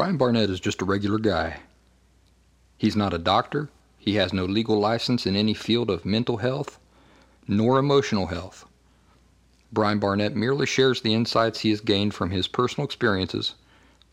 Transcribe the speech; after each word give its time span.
Brian 0.00 0.16
Barnett 0.16 0.48
is 0.48 0.60
just 0.60 0.80
a 0.80 0.86
regular 0.86 1.18
guy. 1.18 1.60
He's 2.78 2.96
not 2.96 3.12
a 3.12 3.18
doctor, 3.18 3.68
he 3.98 4.14
has 4.14 4.32
no 4.32 4.46
legal 4.46 4.80
license 4.80 5.26
in 5.26 5.36
any 5.36 5.52
field 5.52 5.90
of 5.90 6.06
mental 6.06 6.38
health 6.38 6.78
nor 7.46 7.78
emotional 7.78 8.28
health. 8.28 8.64
Brian 9.70 9.98
Barnett 9.98 10.34
merely 10.34 10.64
shares 10.64 11.02
the 11.02 11.12
insights 11.12 11.60
he 11.60 11.68
has 11.68 11.82
gained 11.82 12.14
from 12.14 12.30
his 12.30 12.48
personal 12.48 12.86
experiences 12.86 13.56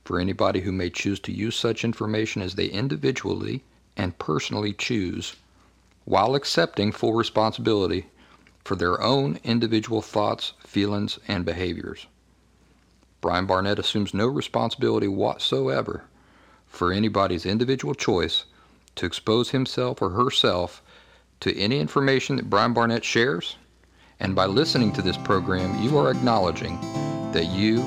for 0.03 0.19
anybody 0.19 0.59
who 0.59 0.73
may 0.73 0.89
choose 0.89 1.21
to 1.21 1.31
use 1.31 1.55
such 1.55 1.85
information 1.85 2.41
as 2.41 2.55
they 2.55 2.65
individually 2.65 3.63
and 3.95 4.19
personally 4.19 4.73
choose 4.73 5.37
while 6.03 6.35
accepting 6.35 6.91
full 6.91 7.13
responsibility 7.13 8.07
for 8.65 8.75
their 8.75 9.01
own 9.01 9.39
individual 9.45 10.01
thoughts, 10.01 10.51
feelings, 10.59 11.17
and 11.29 11.45
behaviors. 11.45 12.07
Brian 13.21 13.45
Barnett 13.45 13.79
assumes 13.79 14.13
no 14.13 14.27
responsibility 14.27 15.07
whatsoever 15.07 16.03
for 16.67 16.91
anybody's 16.91 17.45
individual 17.45 17.95
choice 17.95 18.45
to 18.95 19.05
expose 19.05 19.49
himself 19.49 20.01
or 20.01 20.09
herself 20.09 20.81
to 21.39 21.57
any 21.57 21.79
information 21.79 22.35
that 22.35 22.49
Brian 22.49 22.73
Barnett 22.73 23.03
shares. 23.03 23.55
And 24.19 24.35
by 24.35 24.45
listening 24.45 24.91
to 24.93 25.01
this 25.01 25.17
program, 25.17 25.83
you 25.83 25.97
are 25.97 26.11
acknowledging 26.11 26.79
that 27.31 27.47
you 27.47 27.81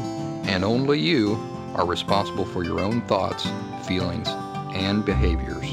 and 0.45 0.65
only 0.65 0.99
you 0.99 1.35
are 1.75 1.87
responsible 1.87 2.45
for 2.45 2.65
your 2.65 2.81
own 2.81 3.01
thoughts, 3.03 3.47
feelings, 3.87 4.29
and 4.75 5.05
behaviors. 5.05 5.67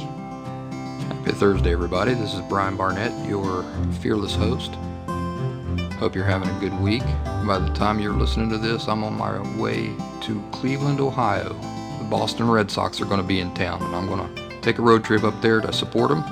Happy 1.08 1.31
Thursday, 1.31 1.72
everybody. 1.72 2.14
This 2.14 2.34
is 2.34 2.42
Brian 2.42 2.76
Barnett, 2.76 3.12
your 3.28 3.64
fearless 4.02 4.36
host. 4.36 4.73
Hope 6.00 6.14
you're 6.14 6.26
having 6.26 6.48
a 6.48 6.60
good 6.60 6.80
week. 6.80 7.02
By 7.48 7.58
the 7.58 7.74
time 7.74 8.00
you're 8.00 8.14
listening 8.14 8.52
to 8.52 8.60
this, 8.60 8.88
I'm 8.88 9.04
on 9.04 9.18
my 9.18 9.42
way 9.58 9.92
to 10.22 10.44
Cleveland, 10.52 11.00
Ohio. 11.00 11.54
The 11.98 12.04
Boston 12.08 12.48
Red 12.48 12.70
Sox 12.70 13.02
are 13.02 13.06
going 13.06 13.20
to 13.20 13.26
be 13.26 13.40
in 13.40 13.52
town, 13.56 13.82
and 13.82 13.96
I'm 13.96 14.06
going 14.06 14.36
to 14.36 14.62
take 14.62 14.78
a 14.78 14.84
road 14.84 15.04
trip 15.04 15.23
up 15.23 15.42
there 15.42 15.60
to 15.60 15.73
support 15.73 16.09
them 16.09 16.23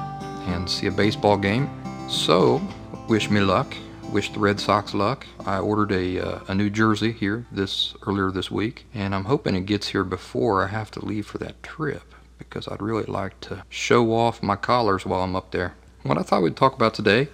and 0.53 0.69
see 0.69 0.85
a 0.85 0.91
baseball 0.91 1.35
game. 1.35 1.67
So, 2.07 2.61
wish 3.07 3.31
me 3.31 3.41
luck. 3.41 3.73
Wish 4.11 4.31
the 4.31 4.39
Red 4.39 4.59
Sox 4.59 4.94
luck. 4.94 5.25
I 5.47 5.57
ordered 5.57 5.91
a, 5.91 6.19
uh, 6.19 6.39
a 6.47 6.53
new 6.53 6.69
jersey 6.69 7.11
here 7.11 7.47
this 7.52 7.95
earlier 8.05 8.29
this 8.29 8.52
week, 8.52 8.85
and 8.94 9.16
I'm 9.16 9.25
hoping 9.25 9.55
it 9.55 9.66
gets 9.66 9.88
here 9.88 10.03
before 10.03 10.63
I 10.63 10.67
have 10.67 10.91
to 10.91 11.03
leave 11.03 11.25
for 11.25 11.39
that 11.39 11.63
trip 11.63 12.13
because 12.38 12.67
I'd 12.67 12.83
really 12.83 13.05
like 13.05 13.39
to 13.41 13.63
show 13.69 14.13
off 14.13 14.44
my 14.44 14.57
collars 14.57 15.07
while 15.07 15.22
I'm 15.22 15.35
up 15.35 15.50
there. 15.50 15.73
What 16.03 16.19
I 16.19 16.22
thought 16.22 16.44
we'd 16.44 16.55
talk 16.55 16.75
about 16.75 16.94
today 16.94 17.29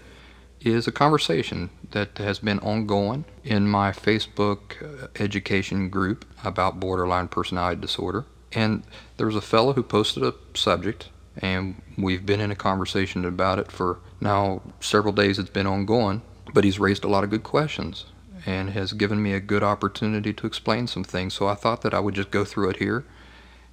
is 0.61 0.87
a 0.87 0.91
conversation 0.91 1.69
that 1.91 2.17
has 2.17 2.39
been 2.39 2.59
ongoing 2.59 3.25
in 3.43 3.67
my 3.67 3.91
Facebook 3.91 4.81
uh, 4.81 5.07
education 5.19 5.89
group 5.89 6.25
about 6.43 6.79
borderline 6.79 7.27
personality 7.27 7.81
disorder. 7.81 8.25
And 8.53 8.83
there 9.17 9.27
was 9.27 9.35
a 9.35 9.41
fellow 9.41 9.73
who 9.73 9.83
posted 9.83 10.23
a 10.23 10.33
subject, 10.53 11.09
and 11.37 11.81
we've 11.97 12.25
been 12.25 12.41
in 12.41 12.51
a 12.51 12.55
conversation 12.55 13.25
about 13.25 13.59
it 13.59 13.71
for 13.71 13.99
now 14.19 14.61
several 14.79 15.13
days. 15.13 15.39
It's 15.39 15.49
been 15.49 15.67
ongoing, 15.67 16.21
but 16.53 16.63
he's 16.63 16.79
raised 16.79 17.03
a 17.03 17.09
lot 17.09 17.23
of 17.23 17.29
good 17.29 17.43
questions 17.43 18.05
and 18.45 18.71
has 18.71 18.93
given 18.93 19.21
me 19.21 19.33
a 19.33 19.39
good 19.39 19.63
opportunity 19.63 20.33
to 20.33 20.47
explain 20.47 20.87
some 20.87 21.03
things. 21.03 21.33
So 21.33 21.47
I 21.47 21.55
thought 21.55 21.81
that 21.81 21.93
I 21.93 21.99
would 21.99 22.15
just 22.15 22.31
go 22.31 22.43
through 22.43 22.71
it 22.71 22.77
here 22.77 23.05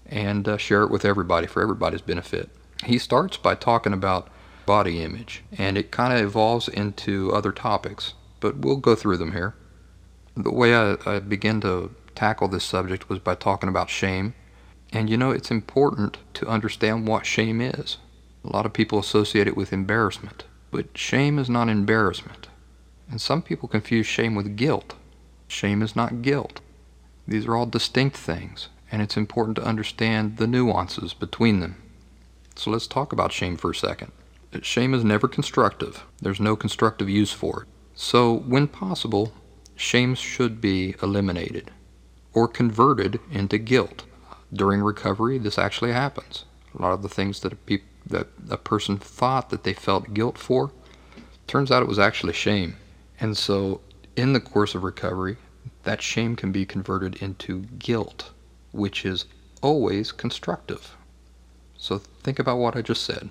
and 0.07 0.47
uh, 0.49 0.57
share 0.57 0.83
it 0.83 0.91
with 0.91 1.05
everybody 1.05 1.47
for 1.47 1.63
everybody's 1.63 2.03
benefit. 2.03 2.51
He 2.85 2.99
starts 2.99 3.37
by 3.37 3.55
talking 3.55 3.93
about 3.93 4.29
body 4.69 5.03
image, 5.03 5.43
and 5.57 5.79
it 5.79 5.91
kind 5.91 6.13
of 6.13 6.21
evolves 6.21 6.69
into 6.69 7.33
other 7.33 7.53
topics, 7.53 8.13
but 8.39 8.59
we'll 8.59 8.77
go 8.77 8.95
through 8.95 9.17
them 9.17 9.33
here. 9.33 9.55
The 10.37 10.53
way 10.53 10.75
I, 10.75 10.99
I 11.07 11.21
began 11.21 11.63
to 11.63 11.95
tackle 12.15 12.49
this 12.49 12.65
subject 12.65 13.09
was 13.09 13.19
by 13.19 13.35
talking 13.35 13.71
about 13.71 13.89
shame. 13.89 14.35
And 14.93 15.09
you 15.09 15.17
know, 15.17 15.31
it's 15.31 15.51
important 15.51 16.19
to 16.35 16.47
understand 16.47 17.09
what 17.09 17.25
shame 17.25 17.63
is. 17.63 17.97
A 18.45 18.51
lot 18.51 18.67
of 18.67 18.75
people 18.75 18.99
associate 18.99 19.47
it 19.47 19.57
with 19.57 19.73
embarrassment, 19.73 20.45
but 20.71 20.99
shame 20.99 21.39
is 21.39 21.49
not 21.49 21.71
embarrassment. 21.71 22.49
And 23.11 23.23
some 23.23 23.41
people 23.41 23.71
confuse 23.71 24.07
shame 24.07 24.35
with 24.35 24.57
guilt. 24.57 24.97
Shame 25.47 25.81
is 25.81 25.97
not 25.97 26.21
guilt. 26.21 26.61
These 27.27 27.47
are 27.47 27.57
all 27.57 27.65
distinct 27.65 28.19
things, 28.19 28.69
and 28.93 29.01
it's 29.01 29.17
important 29.17 29.57
to 29.57 29.65
understand 29.65 30.37
the 30.37 30.47
nuances 30.47 31.15
between 31.15 31.61
them. 31.61 31.77
So 32.55 32.71
let's 32.71 32.87
talk 32.87 33.15
about 33.15 33.33
shame 33.33 33.57
for 33.57 33.71
a 33.71 33.75
second. 33.75 34.13
Shame 34.63 34.95
is 34.95 35.05
never 35.05 35.29
constructive. 35.29 36.05
There's 36.23 36.41
no 36.41 36.57
constructive 36.57 37.09
use 37.09 37.33
for 37.33 37.63
it. 37.63 37.69
So, 37.95 38.33
when 38.35 38.67
possible, 38.67 39.33
shame 39.77 40.15
should 40.15 40.61
be 40.61 40.95
eliminated 41.03 41.71
or 42.33 42.49
converted 42.49 43.21
into 43.31 43.59
guilt. 43.59 44.05
During 44.53 44.81
recovery, 44.81 45.37
this 45.39 45.59
actually 45.59 45.93
happens. 45.93 46.45
A 46.79 46.81
lot 46.81 46.93
of 46.93 47.03
the 47.03 47.09
things 47.09 47.41
that 47.41 47.53
a, 47.53 47.57
pe- 47.57 47.83
that 48.07 48.29
a 48.49 48.57
person 48.57 48.97
thought 48.97 49.51
that 49.51 49.65
they 49.65 49.75
felt 49.75 50.15
guilt 50.15 50.39
for, 50.39 50.73
turns 51.47 51.71
out 51.71 51.83
it 51.83 51.89
was 51.89 51.99
actually 51.99 52.33
shame. 52.33 52.77
And 53.21 53.37
so, 53.37 53.81
in 54.17 54.33
the 54.33 54.41
course 54.41 54.75
of 54.75 54.83
recovery, 54.83 55.37
that 55.83 56.01
shame 56.01 56.37
can 56.37 56.53
be 56.53 56.65
converted 56.65 57.17
into 57.17 57.63
guilt, 57.79 58.31
which 58.73 59.05
is 59.05 59.27
always 59.61 60.11
constructive. 60.11 60.97
So, 61.77 61.99
think 61.99 62.39
about 62.39 62.59
what 62.59 62.77
I 62.77 62.83
just 62.83 63.05
said. 63.05 63.29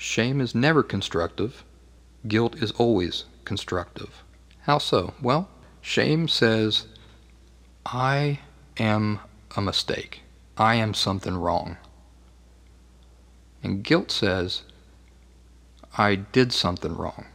Shame 0.00 0.40
is 0.40 0.54
never 0.54 0.82
constructive. 0.82 1.62
Guilt 2.26 2.62
is 2.62 2.70
always 2.70 3.26
constructive. 3.44 4.24
How 4.60 4.78
so? 4.78 5.12
Well, 5.20 5.50
shame 5.82 6.26
says, 6.26 6.86
I 7.84 8.40
am 8.78 9.20
a 9.58 9.60
mistake. 9.60 10.22
I 10.56 10.76
am 10.76 10.94
something 10.94 11.36
wrong. 11.36 11.76
And 13.62 13.82
guilt 13.82 14.10
says, 14.10 14.62
I 15.98 16.14
did 16.14 16.54
something 16.54 16.96
wrong. 16.96 17.26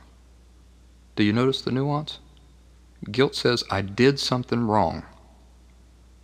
Do 1.15 1.23
you 1.23 1.33
notice 1.33 1.61
the 1.61 1.71
nuance? 1.71 2.17
Guilt 3.11 3.35
says, 3.35 3.63
I 3.69 3.81
did 3.81 4.19
something 4.19 4.65
wrong. 4.65 5.03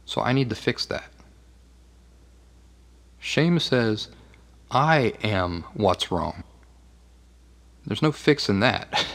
So 0.06 0.22
I 0.22 0.34
need 0.34 0.50
to 0.50 0.56
fix 0.56 0.88
that. 0.88 1.12
Shame 3.20 3.60
says, 3.60 4.08
I 4.72 5.16
am 5.22 5.66
what's 5.74 6.12
wrong. 6.12 6.46
There's 7.86 8.02
no 8.02 8.12
fixing 8.12 8.62
that. 8.62 9.06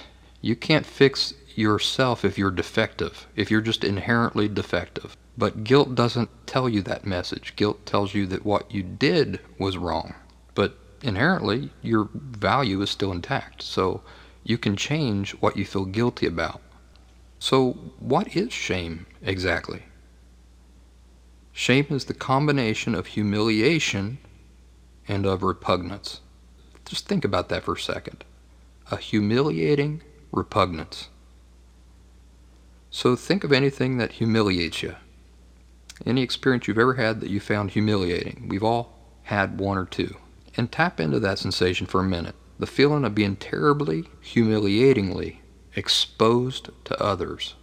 You 0.43 0.55
can't 0.55 0.85
fix 0.85 1.33
yourself 1.55 2.25
if 2.25 2.37
you're 2.37 2.51
defective, 2.51 3.27
if 3.35 3.51
you're 3.51 3.63
just 3.63 3.83
inherently 3.83 4.49
defective. 4.49 5.17
But 5.37 5.65
guilt 5.65 5.95
doesn't 5.95 6.29
tell 6.47 6.69
you 6.69 6.83
that 6.83 7.07
message. 7.07 7.55
Guilt 7.57 7.87
tells 7.87 8.15
you 8.15 8.27
that 8.27 8.45
what 8.45 8.71
you 8.71 8.83
did 8.83 9.41
was 9.59 9.79
wrong. 9.79 10.15
But 10.55 10.77
inherently, 11.03 11.71
your 11.81 12.11
value 12.13 12.83
is 12.83 12.91
still 12.91 13.11
intact. 13.11 13.63
So 13.63 14.03
you 14.45 14.59
can 14.59 14.77
change 14.77 15.33
what 15.41 15.57
you 15.57 15.65
feel 15.65 15.87
guilty 15.87 16.27
about. 16.27 16.61
So, 17.39 17.73
what 17.99 18.37
is 18.37 18.53
shame 18.53 19.07
exactly? 19.23 19.85
Shame 21.53 21.87
is 21.91 22.05
the 22.05 22.15
combination 22.15 22.95
of 22.95 23.07
humiliation 23.07 24.19
and 25.09 25.27
of 25.27 25.43
repugnance. 25.43 26.21
Just 26.85 27.07
think 27.07 27.25
about 27.25 27.49
that 27.49 27.65
for 27.65 27.75
a 27.75 27.79
second. 27.79 28.25
A 28.91 28.97
humiliating 28.97 30.03
repugnance. 30.33 31.09
So 32.91 33.17
think 33.17 33.45
of 33.45 33.53
anything 33.53 33.99
that 33.99 34.13
humiliates 34.13 34.83
you. 34.83 34.95
Any 36.05 36.23
experience 36.23 36.69
you've 36.69 36.79
ever 36.79 36.95
had 36.95 37.21
that 37.21 37.31
you 37.31 37.41
found 37.41 37.71
humiliating. 37.71 38.47
We've 38.49 38.63
all 38.63 38.97
had 39.25 39.59
one 39.59 39.79
or 39.79 39.87
two. 39.87 40.17
And 40.57 40.71
tap 40.71 41.01
into 41.01 41.21
that 41.21 41.39
sensation 41.39 41.87
for 41.87 42.01
a 42.01 42.05
minute. 42.05 42.35
The 42.59 42.67
feeling 42.67 43.05
of 43.05 43.15
being 43.15 43.37
terribly, 43.37 44.05
humiliatingly 44.21 45.41
exposed 45.75 46.71
to 46.85 47.03
others. 47.03 47.55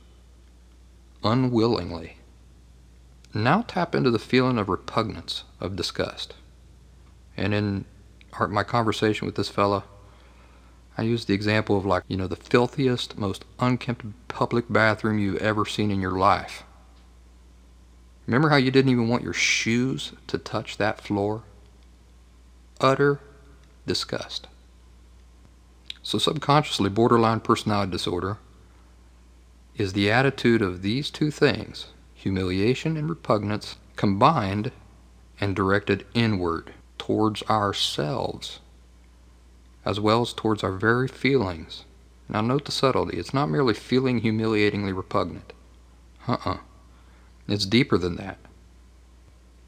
Unwillingly. 1.23 2.17
Now 3.33 3.63
tap 3.67 3.95
into 3.95 4.11
the 4.11 4.19
feeling 4.19 4.59
of 4.59 4.69
repugnance, 4.69 5.43
of 5.59 5.75
disgust. 5.75 6.35
And 7.35 7.53
in 7.53 7.85
our, 8.33 8.47
my 8.47 8.63
conversation 8.63 9.25
with 9.25 9.35
this 9.35 9.49
fella, 9.49 9.83
I 10.97 11.03
used 11.03 11.27
the 11.27 11.33
example 11.33 11.77
of 11.77 11.85
like, 11.85 12.03
you 12.07 12.17
know, 12.17 12.27
the 12.27 12.35
filthiest, 12.35 13.17
most 13.17 13.45
unkempt 13.59 14.05
public 14.27 14.65
bathroom 14.69 15.17
you've 15.17 15.41
ever 15.41 15.65
seen 15.65 15.91
in 15.91 16.01
your 16.01 16.17
life. 16.17 16.63
Remember 18.27 18.49
how 18.49 18.55
you 18.55 18.71
didn't 18.71 18.91
even 18.91 19.09
want 19.09 19.23
your 19.23 19.33
shoes 19.33 20.13
to 20.27 20.37
touch 20.37 20.77
that 20.77 21.01
floor? 21.01 21.43
Utter 22.79 23.19
disgust. 23.85 24.47
So, 26.01 26.17
subconsciously, 26.17 26.89
borderline 26.89 27.39
personality 27.39 27.91
disorder 27.91 28.37
is 29.75 29.93
the 29.93 30.11
attitude 30.11 30.61
of 30.61 30.81
these 30.81 31.09
two 31.09 31.31
things 31.31 31.87
humiliation 32.13 32.95
and 32.95 33.09
repugnance 33.09 33.75
combined 33.97 34.71
and 35.41 35.55
directed 35.55 36.05
inward 36.13 36.73
towards 37.03 37.43
ourselves 37.43 38.59
as 39.85 39.99
well 39.99 40.21
as 40.21 40.33
towards 40.33 40.63
our 40.63 40.71
very 40.71 41.07
feelings. 41.07 41.85
Now, 42.29 42.41
note 42.41 42.65
the 42.65 42.71
subtlety. 42.71 43.17
It's 43.17 43.33
not 43.33 43.49
merely 43.49 43.73
feeling 43.73 44.19
humiliatingly 44.19 44.93
repugnant. 44.93 45.53
Uh 46.27 46.37
uh 46.45 46.57
It's 47.47 47.65
deeper 47.65 47.97
than 47.97 48.15
that. 48.17 48.37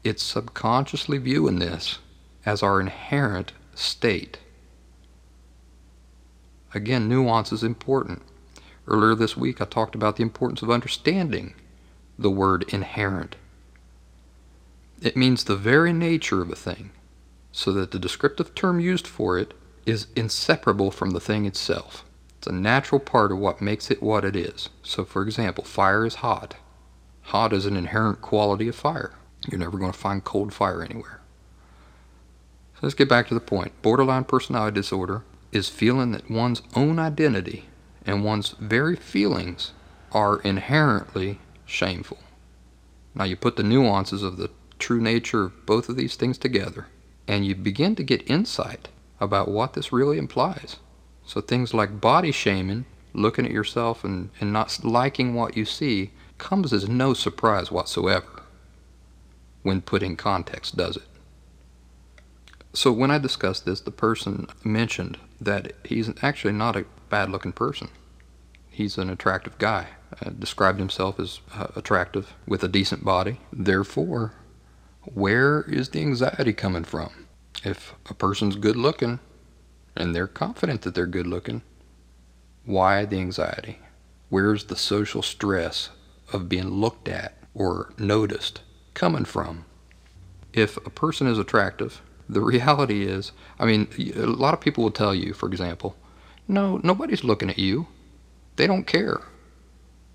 it's 0.04 0.22
subconsciously 0.22 1.18
viewing 1.18 1.58
this 1.58 1.98
as 2.46 2.62
our 2.62 2.80
inherent 2.80 3.52
state. 3.74 4.38
Again, 6.74 7.08
nuance 7.08 7.52
is 7.52 7.62
important. 7.64 8.22
Earlier 8.88 9.14
this 9.16 9.36
week, 9.36 9.60
I 9.60 9.64
talked 9.66 9.94
about 9.96 10.16
the 10.16 10.22
importance 10.22 10.62
of 10.62 10.70
understanding 10.70 11.54
the 12.18 12.30
word 12.30 12.64
inherent. 12.72 13.36
It 15.02 15.16
means 15.16 15.44
the 15.44 15.56
very 15.56 15.92
nature 15.92 16.42
of 16.42 16.50
a 16.50 16.56
thing, 16.56 16.90
so 17.56 17.72
that 17.72 17.90
the 17.90 17.98
descriptive 17.98 18.54
term 18.54 18.78
used 18.78 19.06
for 19.06 19.38
it 19.38 19.54
is 19.86 20.08
inseparable 20.14 20.90
from 20.90 21.12
the 21.12 21.20
thing 21.20 21.46
itself. 21.46 22.04
It's 22.36 22.46
a 22.46 22.52
natural 22.52 23.00
part 23.00 23.32
of 23.32 23.38
what 23.38 23.62
makes 23.62 23.90
it 23.90 24.02
what 24.02 24.26
it 24.26 24.36
is. 24.36 24.68
So, 24.82 25.06
for 25.06 25.22
example, 25.22 25.64
fire 25.64 26.04
is 26.04 26.16
hot. 26.16 26.56
Hot 27.22 27.54
is 27.54 27.64
an 27.64 27.74
inherent 27.74 28.20
quality 28.20 28.68
of 28.68 28.74
fire. 28.74 29.14
You're 29.48 29.58
never 29.58 29.78
going 29.78 29.90
to 29.90 29.98
find 29.98 30.22
cold 30.22 30.52
fire 30.52 30.82
anywhere. 30.82 31.22
So 32.74 32.80
let's 32.82 32.94
get 32.94 33.08
back 33.08 33.26
to 33.28 33.34
the 33.34 33.40
point. 33.40 33.72
Borderline 33.80 34.24
personality 34.24 34.74
disorder 34.74 35.22
is 35.50 35.70
feeling 35.70 36.12
that 36.12 36.30
one's 36.30 36.60
own 36.74 36.98
identity 36.98 37.70
and 38.04 38.22
one's 38.22 38.50
very 38.60 38.96
feelings 38.96 39.72
are 40.12 40.40
inherently 40.40 41.38
shameful. 41.64 42.18
Now 43.14 43.24
you 43.24 43.34
put 43.34 43.56
the 43.56 43.62
nuances 43.62 44.22
of 44.22 44.36
the 44.36 44.50
true 44.78 45.00
nature 45.00 45.44
of 45.44 45.64
both 45.64 45.88
of 45.88 45.96
these 45.96 46.16
things 46.16 46.36
together, 46.36 46.88
and 47.28 47.46
you 47.46 47.54
begin 47.54 47.94
to 47.96 48.02
get 48.02 48.28
insight 48.30 48.88
about 49.20 49.48
what 49.48 49.72
this 49.74 49.92
really 49.92 50.18
implies. 50.18 50.76
So 51.24 51.40
things 51.40 51.74
like 51.74 52.00
body 52.00 52.32
shaming, 52.32 52.84
looking 53.12 53.44
at 53.44 53.52
yourself 53.52 54.04
and, 54.04 54.30
and 54.40 54.52
not 54.52 54.84
liking 54.84 55.34
what 55.34 55.56
you 55.56 55.64
see, 55.64 56.12
comes 56.38 56.72
as 56.72 56.88
no 56.88 57.14
surprise 57.14 57.70
whatsoever 57.70 58.42
when 59.62 59.80
put 59.80 60.02
in 60.02 60.16
context, 60.16 60.76
does 60.76 60.96
it? 60.96 61.02
So 62.72 62.92
when 62.92 63.10
I 63.10 63.18
discussed 63.18 63.64
this, 63.64 63.80
the 63.80 63.90
person 63.90 64.46
mentioned 64.62 65.18
that 65.40 65.72
he's 65.84 66.10
actually 66.22 66.52
not 66.52 66.76
a 66.76 66.84
bad 67.08 67.30
looking 67.30 67.52
person. 67.52 67.88
He's 68.70 68.98
an 68.98 69.08
attractive 69.10 69.56
guy. 69.58 69.88
Uh, 70.24 70.30
described 70.30 70.78
himself 70.78 71.18
as 71.18 71.40
uh, 71.52 71.66
attractive 71.74 72.32
with 72.46 72.62
a 72.62 72.68
decent 72.68 73.04
body. 73.04 73.40
Therefore, 73.52 74.34
where 75.14 75.62
is 75.62 75.90
the 75.90 76.00
anxiety 76.00 76.52
coming 76.52 76.84
from? 76.84 77.26
If 77.64 77.94
a 78.10 78.14
person's 78.14 78.56
good 78.56 78.76
looking 78.76 79.20
and 79.96 80.14
they're 80.14 80.26
confident 80.26 80.82
that 80.82 80.94
they're 80.94 81.06
good 81.06 81.26
looking, 81.26 81.62
why 82.64 83.04
the 83.04 83.18
anxiety? 83.18 83.78
Where's 84.28 84.64
the 84.64 84.76
social 84.76 85.22
stress 85.22 85.90
of 86.32 86.48
being 86.48 86.68
looked 86.68 87.08
at 87.08 87.34
or 87.54 87.92
noticed 87.98 88.60
coming 88.94 89.24
from? 89.24 89.64
If 90.52 90.76
a 90.78 90.90
person 90.90 91.26
is 91.26 91.38
attractive, 91.38 92.02
the 92.28 92.40
reality 92.52 93.06
is, 93.06 93.32
I 93.58 93.66
mean, 93.66 93.88
a 94.16 94.26
lot 94.26 94.54
of 94.54 94.60
people 94.60 94.82
will 94.82 94.90
tell 94.90 95.14
you, 95.14 95.32
for 95.32 95.48
example, 95.48 95.96
no, 96.48 96.80
nobody's 96.82 97.24
looking 97.24 97.50
at 97.50 97.58
you. 97.58 97.86
They 98.56 98.66
don't 98.66 98.86
care. 98.86 99.20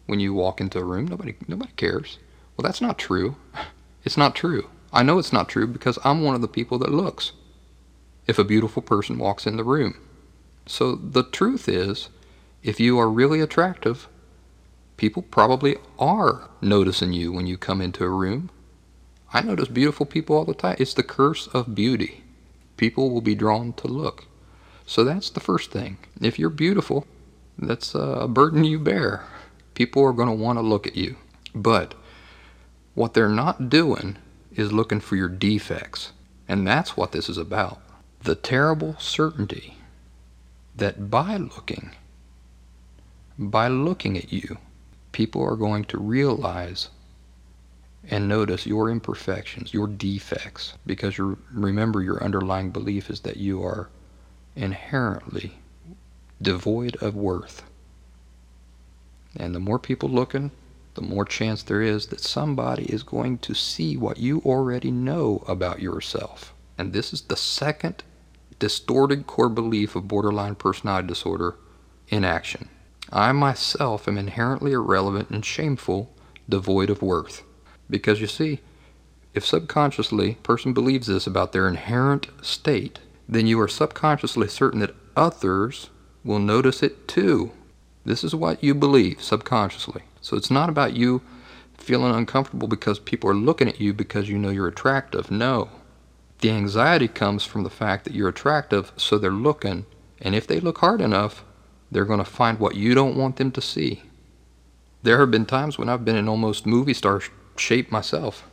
When 0.05 0.19
you 0.19 0.33
walk 0.33 0.59
into 0.59 0.79
a 0.79 0.83
room, 0.83 1.07
nobody 1.07 1.35
nobody 1.47 1.71
cares. 1.77 2.17
Well, 2.55 2.63
that's 2.63 2.81
not 2.81 2.97
true. 2.97 3.35
It's 4.03 4.17
not 4.17 4.33
true. 4.33 4.67
I 4.93 5.03
know 5.03 5.19
it's 5.19 5.33
not 5.33 5.49
true 5.49 5.67
because 5.67 5.97
I'm 6.03 6.23
one 6.23 6.35
of 6.35 6.41
the 6.41 6.47
people 6.47 6.77
that 6.79 6.91
looks 6.91 7.31
if 8.27 8.37
a 8.37 8.43
beautiful 8.43 8.81
person 8.81 9.17
walks 9.17 9.47
in 9.47 9.57
the 9.57 9.63
room. 9.63 9.95
So 10.65 10.95
the 10.95 11.23
truth 11.23 11.67
is, 11.67 12.09
if 12.63 12.79
you 12.79 12.99
are 12.99 13.09
really 13.09 13.41
attractive, 13.41 14.07
people 14.97 15.23
probably 15.23 15.77
are 15.97 16.49
noticing 16.61 17.13
you 17.13 17.31
when 17.31 17.47
you 17.47 17.57
come 17.57 17.81
into 17.81 18.03
a 18.03 18.09
room. 18.09 18.49
I 19.33 19.41
notice 19.41 19.69
beautiful 19.69 20.05
people 20.05 20.35
all 20.35 20.45
the 20.45 20.53
time. 20.53 20.75
It's 20.77 20.93
the 20.93 21.03
curse 21.03 21.47
of 21.47 21.73
beauty. 21.73 22.23
People 22.77 23.09
will 23.09 23.21
be 23.21 23.35
drawn 23.35 23.73
to 23.73 23.87
look. 23.87 24.25
So 24.85 25.03
that's 25.03 25.29
the 25.29 25.39
first 25.39 25.71
thing. 25.71 25.97
If 26.19 26.37
you're 26.37 26.49
beautiful, 26.49 27.07
that's 27.57 27.95
a 27.95 28.27
burden 28.27 28.63
you 28.63 28.77
bear. 28.77 29.25
People 29.73 30.03
are 30.03 30.13
going 30.13 30.27
to 30.27 30.33
want 30.33 30.57
to 30.57 30.63
look 30.63 30.85
at 30.85 30.97
you. 30.97 31.15
But 31.55 31.93
what 32.93 33.13
they're 33.13 33.29
not 33.29 33.69
doing 33.69 34.17
is 34.55 34.73
looking 34.73 34.99
for 34.99 35.15
your 35.15 35.29
defects. 35.29 36.11
And 36.47 36.67
that's 36.67 36.97
what 36.97 37.11
this 37.11 37.29
is 37.29 37.37
about. 37.37 37.81
The 38.23 38.35
terrible 38.35 38.95
certainty 38.99 39.77
that 40.75 41.09
by 41.09 41.37
looking, 41.37 41.91
by 43.37 43.67
looking 43.67 44.17
at 44.17 44.31
you, 44.31 44.57
people 45.11 45.43
are 45.43 45.55
going 45.55 45.85
to 45.85 45.97
realize 45.97 46.89
and 48.09 48.27
notice 48.27 48.65
your 48.65 48.89
imperfections, 48.89 49.73
your 49.73 49.87
defects, 49.87 50.73
because 50.85 51.17
you 51.17 51.37
remember 51.53 52.01
your 52.01 52.23
underlying 52.23 52.71
belief 52.71 53.09
is 53.09 53.21
that 53.21 53.37
you 53.37 53.63
are 53.63 53.89
inherently 54.55 55.59
devoid 56.41 56.95
of 56.97 57.15
worth. 57.15 57.63
And 59.35 59.53
the 59.53 59.59
more 59.59 59.79
people 59.79 60.09
looking, 60.09 60.51
the 60.93 61.01
more 61.01 61.25
chance 61.25 61.63
there 61.63 61.81
is 61.81 62.07
that 62.07 62.21
somebody 62.21 62.83
is 62.85 63.03
going 63.03 63.37
to 63.39 63.53
see 63.53 63.95
what 63.95 64.17
you 64.17 64.41
already 64.45 64.91
know 64.91 65.43
about 65.47 65.81
yourself. 65.81 66.53
And 66.77 66.91
this 66.91 67.13
is 67.13 67.21
the 67.21 67.37
second 67.37 68.03
distorted 68.59 69.25
core 69.25 69.49
belief 69.49 69.95
of 69.95 70.07
borderline 70.07 70.55
personality 70.55 71.07
disorder 71.07 71.55
in 72.09 72.25
action. 72.25 72.69
I 73.11 73.31
myself 73.31 74.07
am 74.07 74.17
inherently 74.17 74.73
irrelevant 74.73 75.29
and 75.29 75.45
shameful, 75.45 76.13
devoid 76.47 76.89
of 76.89 77.01
worth. 77.01 77.43
Because 77.89 78.21
you 78.21 78.27
see, 78.27 78.59
if 79.33 79.45
subconsciously 79.45 80.31
a 80.31 80.35
person 80.35 80.73
believes 80.73 81.07
this 81.07 81.25
about 81.25 81.51
their 81.53 81.67
inherent 81.67 82.27
state, 82.41 82.99
then 83.27 83.47
you 83.47 83.59
are 83.59 83.67
subconsciously 83.67 84.47
certain 84.47 84.81
that 84.81 84.95
others 85.15 85.89
will 86.23 86.39
notice 86.39 86.83
it 86.83 87.07
too. 87.07 87.51
This 88.03 88.23
is 88.23 88.35
what 88.35 88.63
you 88.63 88.73
believe 88.73 89.21
subconsciously. 89.21 90.03
So 90.21 90.37
it's 90.37 90.51
not 90.51 90.69
about 90.69 90.93
you 90.93 91.21
feeling 91.77 92.13
uncomfortable 92.13 92.67
because 92.67 92.99
people 92.99 93.29
are 93.29 93.35
looking 93.35 93.67
at 93.67 93.81
you 93.81 93.93
because 93.93 94.29
you 94.29 94.37
know 94.37 94.49
you're 94.49 94.67
attractive. 94.67 95.31
No. 95.31 95.69
The 96.39 96.51
anxiety 96.51 97.07
comes 97.07 97.43
from 97.43 97.63
the 97.63 97.69
fact 97.69 98.03
that 98.05 98.13
you're 98.13 98.29
attractive, 98.29 98.91
so 98.97 99.17
they're 99.17 99.31
looking, 99.31 99.85
and 100.21 100.33
if 100.33 100.47
they 100.47 100.59
look 100.59 100.79
hard 100.79 101.01
enough, 101.01 101.43
they're 101.91 102.05
going 102.05 102.19
to 102.19 102.25
find 102.25 102.59
what 102.59 102.75
you 102.75 102.95
don't 102.95 103.17
want 103.17 103.35
them 103.35 103.51
to 103.51 103.61
see. 103.61 104.01
There 105.03 105.19
have 105.19 105.31
been 105.31 105.45
times 105.45 105.77
when 105.77 105.89
I've 105.89 106.05
been 106.05 106.15
in 106.15 106.29
almost 106.29 106.65
movie 106.65 106.93
star 106.93 107.21
shape 107.57 107.91
myself, 107.91 108.47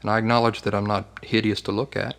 and 0.00 0.10
I 0.10 0.18
acknowledge 0.18 0.62
that 0.62 0.74
I'm 0.74 0.86
not 0.86 1.18
hideous 1.22 1.60
to 1.62 1.72
look 1.72 1.96
at. 1.96 2.16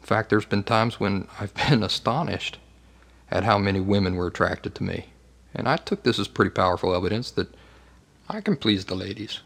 In 0.00 0.06
fact, 0.06 0.30
there's 0.30 0.46
been 0.46 0.64
times 0.64 0.98
when 0.98 1.28
I've 1.38 1.54
been 1.68 1.82
astonished 1.82 2.58
at 3.30 3.44
how 3.44 3.58
many 3.58 3.80
women 3.80 4.16
were 4.16 4.26
attracted 4.26 4.74
to 4.76 4.82
me. 4.82 5.06
And 5.54 5.68
I 5.68 5.76
took 5.76 6.02
this 6.02 6.18
as 6.18 6.28
pretty 6.28 6.50
powerful 6.50 6.94
evidence 6.94 7.30
that 7.32 7.54
I 8.30 8.40
can 8.40 8.54
please 8.54 8.84
the 8.84 8.94
ladies. 8.94 9.40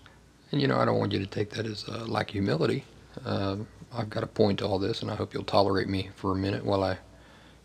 And 0.53 0.61
you 0.61 0.69
know, 0.69 0.79
I 0.79 0.85
don't 0.85 0.99
want 0.99 1.13
you 1.13 1.19
to 1.19 1.27
take 1.27 1.51
that 1.51 1.65
as 1.65 1.89
uh, 1.89 2.05
lack 2.05 2.29
of 2.29 2.33
humility. 2.35 2.85
Uh, 3.25 3.57
I've 3.91 4.11
got 4.11 4.23
a 4.23 4.27
point 4.27 4.59
to 4.59 4.67
all 4.67 4.79
this, 4.79 5.01
and 5.01 5.11
I 5.11 5.15
hope 5.15 5.33
you'll 5.33 5.43
tolerate 5.43 5.89
me 5.89 6.11
for 6.15 6.33
a 6.33 6.37
minute 6.37 6.67
while 6.67 6.85
I 6.85 6.99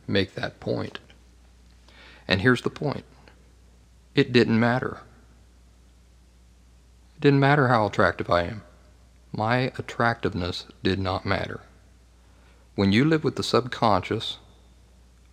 make 0.08 0.36
that 0.36 0.62
point. 0.62 1.00
And 2.26 2.40
here's 2.40 2.62
the 2.62 2.70
point 2.70 3.04
it 4.16 4.32
didn't 4.32 4.62
matter. 4.62 5.02
It 7.18 7.22
didn't 7.22 7.42
matter 7.42 7.68
how 7.68 7.86
attractive 7.86 8.30
I 8.30 8.44
am. 8.44 8.62
My 9.34 9.74
attractiveness 9.78 10.68
did 10.84 11.00
not 11.00 11.26
matter. 11.26 11.60
When 12.76 12.94
you 12.94 13.04
live 13.04 13.26
with 13.26 13.36
the 13.36 13.44
subconscious, 13.44 14.38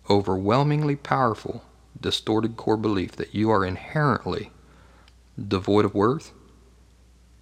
overwhelmingly 0.09 0.97
powerful, 0.97 1.63
distorted 1.99 2.57
core 2.57 2.75
belief 2.75 3.13
that 3.13 3.33
you 3.33 3.49
are 3.49 3.63
inherently 3.63 4.51
devoid 5.37 5.85
of 5.85 5.93
worth, 5.93 6.33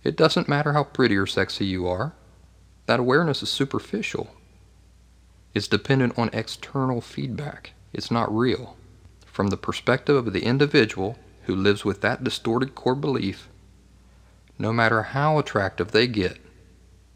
it 0.03 0.15
doesn't 0.15 0.47
matter 0.47 0.73
how 0.73 0.83
pretty 0.83 1.17
or 1.17 1.25
sexy 1.25 1.65
you 1.65 1.87
are. 1.87 2.13
That 2.85 2.99
awareness 2.99 3.41
is 3.41 3.49
superficial. 3.49 4.35
It's 5.53 5.67
dependent 5.67 6.17
on 6.19 6.29
external 6.31 7.01
feedback. 7.01 7.73
It's 7.93 8.11
not 8.11 8.35
real. 8.35 8.77
From 9.25 9.47
the 9.47 9.57
perspective 9.57 10.15
of 10.15 10.33
the 10.33 10.43
individual 10.43 11.17
who 11.43 11.55
lives 11.55 11.83
with 11.83 12.01
that 12.01 12.23
distorted 12.23 12.75
core 12.75 12.95
belief, 12.95 13.49
no 14.59 14.71
matter 14.71 15.01
how 15.01 15.39
attractive 15.39 15.91
they 15.91 16.07
get, 16.07 16.37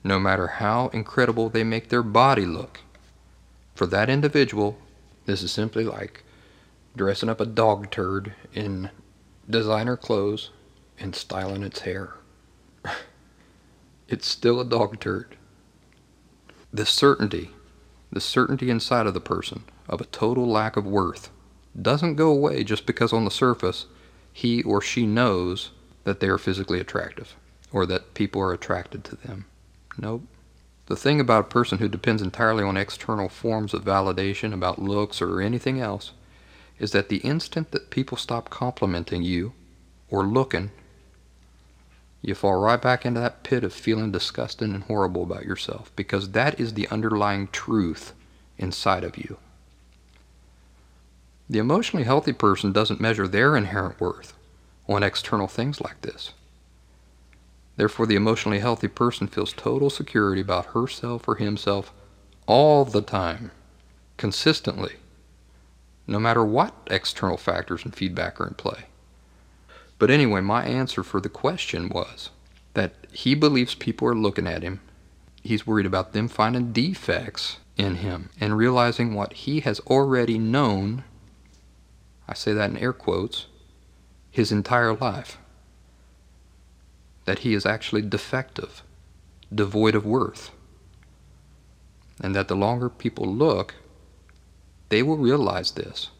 no 0.03 0.19
matter 0.19 0.47
how 0.47 0.87
incredible 0.87 1.49
they 1.49 1.63
make 1.63 1.89
their 1.89 2.03
body 2.03 2.45
look, 2.45 2.79
for 3.75 3.85
that 3.87 4.09
individual, 4.09 4.77
this 5.25 5.43
is 5.43 5.51
simply 5.51 5.83
like 5.83 6.23
dressing 6.95 7.29
up 7.29 7.39
a 7.39 7.45
dog 7.45 7.91
turd 7.91 8.33
in 8.53 8.89
designer 9.49 9.95
clothes 9.95 10.49
and 10.99 11.15
styling 11.15 11.63
its 11.63 11.81
hair. 11.81 12.15
it's 14.07 14.27
still 14.27 14.59
a 14.59 14.65
dog 14.65 14.99
turd. 14.99 15.35
The 16.71 16.85
certainty, 16.85 17.51
the 18.11 18.21
certainty 18.21 18.69
inside 18.69 19.07
of 19.07 19.13
the 19.13 19.19
person 19.19 19.63
of 19.87 20.01
a 20.01 20.05
total 20.05 20.47
lack 20.47 20.77
of 20.77 20.85
worth 20.85 21.29
doesn't 21.79 22.15
go 22.15 22.29
away 22.29 22.63
just 22.63 22.85
because 22.85 23.13
on 23.13 23.25
the 23.25 23.31
surface 23.31 23.85
he 24.31 24.61
or 24.63 24.81
she 24.81 25.05
knows 25.05 25.71
that 26.03 26.19
they 26.19 26.27
are 26.27 26.37
physically 26.37 26.79
attractive 26.79 27.35
or 27.71 27.85
that 27.85 28.13
people 28.13 28.41
are 28.41 28.53
attracted 28.53 29.03
to 29.03 29.15
them. 29.15 29.45
Nope. 29.97 30.23
The 30.87 30.95
thing 30.95 31.19
about 31.19 31.41
a 31.41 31.49
person 31.49 31.77
who 31.77 31.87
depends 31.87 32.21
entirely 32.21 32.63
on 32.63 32.77
external 32.77 33.29
forms 33.29 33.73
of 33.73 33.85
validation 33.85 34.53
about 34.53 34.81
looks 34.81 35.21
or 35.21 35.39
anything 35.39 35.79
else 35.79 36.13
is 36.79 36.91
that 36.93 37.09
the 37.09 37.17
instant 37.17 37.71
that 37.71 37.91
people 37.91 38.17
stop 38.17 38.49
complimenting 38.49 39.21
you 39.21 39.53
or 40.09 40.23
looking, 40.23 40.71
you 42.21 42.35
fall 42.35 42.55
right 42.59 42.81
back 42.81 43.05
into 43.05 43.19
that 43.19 43.43
pit 43.43 43.63
of 43.63 43.73
feeling 43.73 44.11
disgusting 44.11 44.73
and 44.73 44.83
horrible 44.83 45.23
about 45.23 45.45
yourself 45.45 45.91
because 45.95 46.31
that 46.31 46.59
is 46.59 46.73
the 46.73 46.87
underlying 46.89 47.47
truth 47.47 48.13
inside 48.57 49.03
of 49.03 49.17
you. 49.17 49.37
The 51.49 51.59
emotionally 51.59 52.05
healthy 52.05 52.33
person 52.33 52.71
doesn't 52.71 53.01
measure 53.01 53.27
their 53.27 53.55
inherent 53.55 53.99
worth 53.99 54.33
on 54.87 55.01
external 55.01 55.47
things 55.47 55.81
like 55.81 56.01
this. 56.01 56.33
Therefore, 57.77 58.05
the 58.05 58.15
emotionally 58.15 58.59
healthy 58.59 58.89
person 58.89 59.27
feels 59.27 59.53
total 59.53 59.89
security 59.89 60.41
about 60.41 60.67
herself 60.67 61.27
or 61.27 61.35
himself 61.35 61.93
all 62.45 62.83
the 62.83 63.01
time, 63.01 63.51
consistently, 64.17 64.97
no 66.05 66.19
matter 66.19 66.43
what 66.43 66.73
external 66.87 67.37
factors 67.37 67.85
and 67.85 67.95
feedback 67.95 68.41
are 68.41 68.47
in 68.47 68.55
play. 68.55 68.87
But 69.99 70.09
anyway, 70.09 70.41
my 70.41 70.63
answer 70.63 71.03
for 71.03 71.21
the 71.21 71.29
question 71.29 71.89
was 71.89 72.31
that 72.73 72.93
he 73.11 73.35
believes 73.35 73.75
people 73.75 74.07
are 74.07 74.15
looking 74.15 74.47
at 74.47 74.63
him. 74.63 74.79
He's 75.43 75.67
worried 75.67 75.85
about 75.85 76.13
them 76.13 76.27
finding 76.27 76.71
defects 76.71 77.57
in 77.77 77.95
him 77.95 78.29
and 78.39 78.57
realizing 78.57 79.13
what 79.13 79.33
he 79.33 79.59
has 79.61 79.79
already 79.81 80.37
known 80.37 81.03
I 82.29 82.35
say 82.35 82.53
that 82.53 82.69
in 82.69 82.77
air 82.77 82.93
quotes, 82.93 83.47
his 84.29 84.51
entire 84.51 84.93
life. 84.93 85.39
That 87.25 87.39
he 87.39 87.55
is 87.55 87.65
actually 87.65 88.03
defective, 88.03 88.83
devoid 89.53 89.95
of 89.95 90.05
worth. 90.05 90.51
And 92.21 92.35
that 92.35 92.47
the 92.47 92.55
longer 92.55 92.87
people 92.87 93.25
look, 93.25 93.73
they 94.89 95.01
will 95.01 95.17
realize 95.17 95.71
this. 95.71 96.11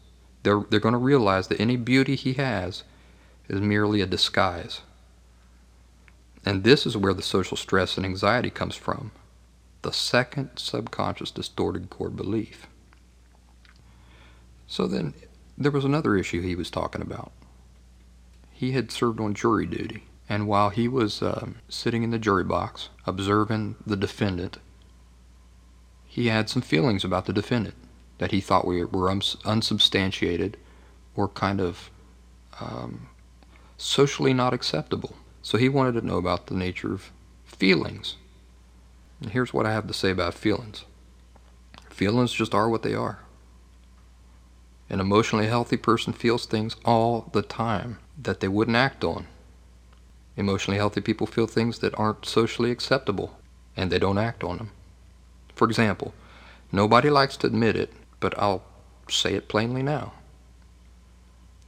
They're, 0.42 0.64
they're 0.68 0.80
going 0.80 0.94
to 0.94 0.98
realize 0.98 1.46
that 1.46 1.60
any 1.60 1.76
beauty 1.76 2.16
he 2.16 2.32
has 2.32 2.82
is 3.50 3.60
merely 3.60 4.00
a 4.00 4.06
disguise. 4.06 4.82
And 6.44 6.62
this 6.62 6.86
is 6.86 6.96
where 6.96 7.12
the 7.12 7.22
social 7.22 7.56
stress 7.56 7.96
and 7.96 8.06
anxiety 8.06 8.48
comes 8.48 8.76
from 8.76 9.10
the 9.82 9.92
second 9.92 10.50
subconscious 10.56 11.30
distorted 11.30 11.90
core 11.90 12.10
belief. 12.10 12.66
So 14.66 14.86
then, 14.86 15.14
there 15.58 15.70
was 15.70 15.84
another 15.84 16.16
issue 16.16 16.40
he 16.40 16.54
was 16.54 16.70
talking 16.70 17.02
about. 17.02 17.32
He 18.52 18.72
had 18.72 18.92
served 18.92 19.20
on 19.20 19.34
jury 19.34 19.66
duty, 19.66 20.04
and 20.28 20.46
while 20.46 20.70
he 20.70 20.86
was 20.86 21.22
um, 21.22 21.56
sitting 21.68 22.02
in 22.02 22.10
the 22.10 22.18
jury 22.18 22.44
box 22.44 22.90
observing 23.06 23.76
the 23.86 23.96
defendant, 23.96 24.58
he 26.06 26.28
had 26.28 26.48
some 26.48 26.62
feelings 26.62 27.04
about 27.04 27.26
the 27.26 27.32
defendant 27.32 27.74
that 28.18 28.32
he 28.32 28.40
thought 28.40 28.66
were, 28.66 28.86
were 28.86 29.10
unsubstantiated 29.10 30.56
or 31.16 31.28
kind 31.28 31.60
of 31.60 31.90
um, 32.60 33.08
socially 33.80 34.34
not 34.34 34.52
acceptable. 34.52 35.16
So 35.42 35.56
he 35.56 35.68
wanted 35.68 35.98
to 35.98 36.06
know 36.06 36.18
about 36.18 36.46
the 36.46 36.54
nature 36.54 36.92
of 36.92 37.10
feelings. 37.44 38.16
And 39.20 39.30
here's 39.30 39.54
what 39.54 39.64
I 39.64 39.72
have 39.72 39.86
to 39.86 39.94
say 39.94 40.10
about 40.10 40.34
feelings 40.34 40.84
feelings 41.88 42.32
just 42.32 42.54
are 42.54 42.68
what 42.68 42.82
they 42.82 42.94
are. 42.94 43.18
An 44.88 45.00
emotionally 45.00 45.46
healthy 45.46 45.76
person 45.76 46.12
feels 46.12 46.46
things 46.46 46.76
all 46.84 47.28
the 47.32 47.42
time 47.42 47.98
that 48.20 48.40
they 48.40 48.48
wouldn't 48.48 48.76
act 48.76 49.04
on. 49.04 49.26
Emotionally 50.36 50.78
healthy 50.78 51.00
people 51.00 51.26
feel 51.26 51.46
things 51.46 51.78
that 51.80 51.98
aren't 51.98 52.24
socially 52.24 52.70
acceptable 52.70 53.38
and 53.76 53.90
they 53.90 53.98
don't 53.98 54.18
act 54.18 54.42
on 54.42 54.56
them. 54.56 54.70
For 55.54 55.66
example, 55.66 56.14
nobody 56.72 57.10
likes 57.10 57.36
to 57.38 57.46
admit 57.46 57.76
it, 57.76 57.92
but 58.18 58.38
I'll 58.38 58.62
say 59.08 59.34
it 59.34 59.48
plainly 59.48 59.82
now 59.82 60.12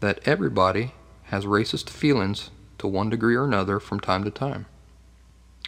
that 0.00 0.20
everybody 0.26 0.92
has 1.32 1.46
racist 1.46 1.88
feelings 1.88 2.50
to 2.76 2.86
one 2.86 3.08
degree 3.08 3.34
or 3.34 3.44
another 3.44 3.80
from 3.80 3.98
time 3.98 4.22
to 4.22 4.30
time. 4.30 4.66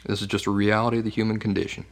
This 0.04 0.20
is 0.20 0.26
just 0.26 0.44
a 0.44 0.50
reality 0.50 0.98
of 0.98 1.04
the 1.04 1.10
human 1.10 1.38
condition. 1.38 1.86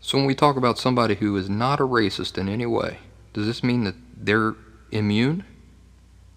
So 0.00 0.18
when 0.18 0.26
we 0.26 0.34
talk 0.34 0.56
about 0.56 0.78
somebody 0.78 1.14
who 1.14 1.34
is 1.38 1.48
not 1.48 1.80
a 1.80 1.84
racist 1.84 2.36
in 2.36 2.46
any 2.46 2.66
way, 2.66 2.98
does 3.32 3.46
this 3.46 3.64
mean 3.64 3.84
that 3.84 3.94
they're 4.14 4.54
immune. 4.90 5.44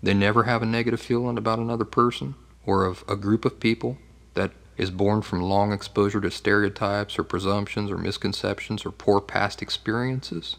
They 0.02 0.14
never 0.14 0.44
have 0.44 0.62
a 0.62 0.66
negative 0.66 1.02
feeling 1.02 1.38
about 1.38 1.60
another 1.60 1.84
person 1.84 2.36
or 2.66 2.86
of 2.86 3.04
a 3.10 3.18
group 3.18 3.44
of 3.44 3.60
people 3.60 3.98
that 4.34 4.52
is 4.78 4.90
born 4.90 5.22
from 5.22 5.42
long 5.42 5.74
exposure 5.74 6.22
to 6.22 6.32
stereotypes 6.32 7.20
or 7.20 7.26
presumptions 7.26 7.92
or 7.92 7.98
misconceptions 7.98 8.86
or 8.86 8.92
poor 8.92 9.20
past 9.20 9.62
experiences. 9.62 10.56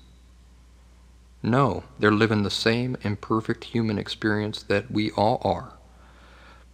No, 1.43 1.85
they're 1.99 2.11
living 2.11 2.43
the 2.43 2.51
same 2.51 2.99
imperfect 3.01 3.65
human 3.65 3.99
experience 3.99 4.63
that 4.65 4.91
we 4.91 5.11
all 5.13 5.41
are. 5.43 5.73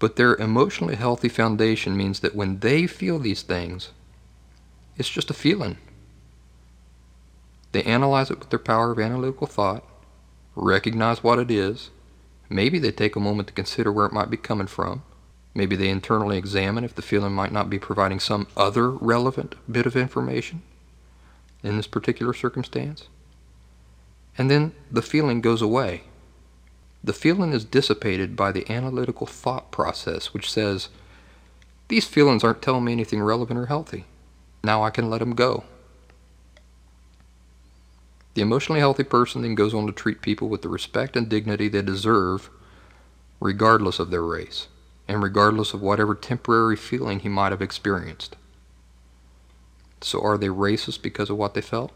But 0.00 0.16
their 0.16 0.34
emotionally 0.36 0.96
healthy 0.96 1.28
foundation 1.28 1.96
means 1.96 2.20
that 2.20 2.34
when 2.34 2.58
they 2.58 2.88
feel 2.88 3.20
these 3.20 3.42
things, 3.42 3.90
it's 4.96 5.10
just 5.10 5.30
a 5.30 5.34
feeling. 5.34 5.76
They 7.72 7.82
analyze 7.84 8.30
it 8.30 8.40
with 8.40 8.48
their 8.50 8.58
power 8.58 8.90
of 8.90 8.98
analytical 8.98 9.46
thought, 9.46 9.84
recognize 10.56 11.22
what 11.22 11.38
it 11.38 11.50
is. 11.50 11.90
Maybe 12.48 12.78
they 12.78 12.90
take 12.90 13.14
a 13.14 13.20
moment 13.20 13.48
to 13.48 13.54
consider 13.54 13.92
where 13.92 14.06
it 14.06 14.12
might 14.12 14.30
be 14.30 14.36
coming 14.36 14.66
from. 14.66 15.02
Maybe 15.54 15.76
they 15.76 15.88
internally 15.88 16.38
examine 16.38 16.82
if 16.82 16.94
the 16.94 17.02
feeling 17.02 17.34
might 17.34 17.52
not 17.52 17.68
be 17.68 17.78
providing 17.78 18.20
some 18.20 18.46
other 18.56 18.90
relevant 18.90 19.54
bit 19.70 19.84
of 19.84 19.96
information 19.96 20.62
in 21.62 21.76
this 21.76 21.86
particular 21.86 22.32
circumstance. 22.32 23.08
And 24.38 24.50
then 24.50 24.72
the 24.90 25.02
feeling 25.02 25.42
goes 25.42 25.60
away. 25.60 26.04
The 27.02 27.12
feeling 27.12 27.52
is 27.52 27.64
dissipated 27.64 28.36
by 28.36 28.52
the 28.52 28.70
analytical 28.70 29.26
thought 29.26 29.70
process, 29.70 30.34
which 30.34 30.50
says, 30.50 30.88
These 31.88 32.06
feelings 32.06 32.44
aren't 32.44 32.62
telling 32.62 32.84
me 32.84 32.92
anything 32.92 33.22
relevant 33.22 33.58
or 33.58 33.66
healthy. 33.66 34.04
Now 34.62 34.82
I 34.82 34.90
can 34.90 35.08
let 35.08 35.18
them 35.18 35.34
go. 35.34 35.64
The 38.34 38.42
emotionally 38.42 38.80
healthy 38.80 39.02
person 39.02 39.42
then 39.42 39.54
goes 39.54 39.74
on 39.74 39.86
to 39.86 39.92
treat 39.92 40.22
people 40.22 40.48
with 40.48 40.62
the 40.62 40.68
respect 40.68 41.16
and 41.16 41.28
dignity 41.28 41.68
they 41.68 41.82
deserve, 41.82 42.50
regardless 43.40 43.98
of 43.98 44.10
their 44.10 44.22
race, 44.22 44.68
and 45.08 45.22
regardless 45.22 45.74
of 45.74 45.82
whatever 45.82 46.14
temporary 46.14 46.76
feeling 46.76 47.20
he 47.20 47.28
might 47.28 47.50
have 47.50 47.62
experienced. 47.62 48.36
So 50.00 50.22
are 50.22 50.38
they 50.38 50.48
racist 50.48 51.02
because 51.02 51.28
of 51.28 51.36
what 51.36 51.54
they 51.54 51.60
felt? 51.60 51.92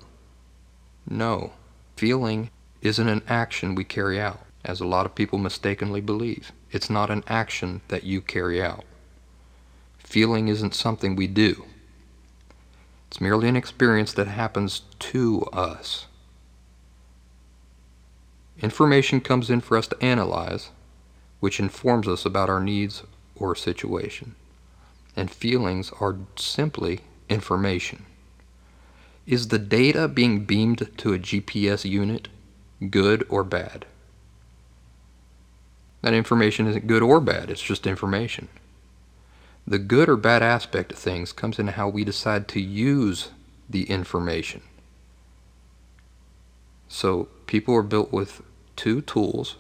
No. 1.09 1.53
Feeling 1.97 2.51
isn't 2.83 3.09
an 3.09 3.23
action 3.29 3.75
we 3.75 3.85
carry 3.85 4.21
out, 4.21 4.41
as 4.65 4.81
a 4.81 4.87
lot 4.87 5.07
of 5.07 5.15
people 5.15 5.39
mistakenly 5.39 6.01
believe. 6.01 6.53
It's 6.71 6.89
not 6.89 7.11
an 7.11 7.25
action 7.29 7.83
that 7.89 8.05
you 8.05 8.21
carry 8.21 8.63
out. 8.63 8.85
Feeling 9.99 10.49
isn't 10.49 10.75
something 10.75 11.17
we 11.17 11.27
do. 11.27 11.67
It's 13.09 13.21
merely 13.21 13.49
an 13.49 13.57
experience 13.57 14.13
that 14.15 14.27
happens 14.27 14.83
to 14.99 15.43
us. 15.53 16.07
Information 18.61 19.21
comes 19.21 19.51
in 19.51 19.61
for 19.61 19.77
us 19.77 19.87
to 19.89 20.03
analyze, 20.03 20.71
which 21.41 21.61
informs 21.61 22.09
us 22.09 22.25
about 22.25 22.49
our 22.49 22.61
needs 22.61 23.03
or 23.37 23.55
situation. 23.55 24.35
And 25.17 25.31
feelings 25.31 25.93
are 26.01 26.17
simply 26.37 27.01
information. 27.29 28.05
Is 29.27 29.49
the 29.49 29.59
data 29.59 30.09
being 30.09 30.45
beamed 30.45 30.91
to 30.99 31.15
a 31.15 31.19
GPS 31.19 31.89
unit 31.89 32.29
good 32.91 33.27
or 33.29 33.45
bad? 33.45 33.87
That 36.05 36.13
information 36.13 36.67
isn't 36.67 36.87
good 36.87 37.03
or 37.03 37.19
bad, 37.19 37.49
it's 37.49 37.63
just 37.63 37.87
information. 37.87 38.49
The 39.67 39.79
good 39.79 40.11
or 40.11 40.19
bad 40.19 40.43
aspect 40.43 40.93
of 40.93 40.99
things 40.99 41.33
comes 41.33 41.59
in 41.59 41.69
how 41.69 41.89
we 41.89 42.05
decide 42.05 42.47
to 42.49 42.61
use 42.61 43.31
the 43.71 43.85
information. 43.85 44.61
So 46.89 47.29
people 47.47 47.75
are 47.75 47.83
built 47.83 48.13
with 48.13 48.43
two 48.77 49.01
tools 49.01 49.57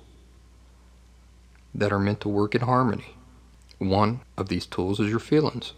that 1.74 1.90
are 1.90 1.98
meant 1.98 2.20
to 2.20 2.28
work 2.28 2.54
in 2.54 2.60
harmony. 2.60 3.16
One 3.78 4.20
of 4.36 4.50
these 4.50 4.66
tools 4.66 5.00
is 5.00 5.08
your 5.08 5.20
feelings. 5.20 5.72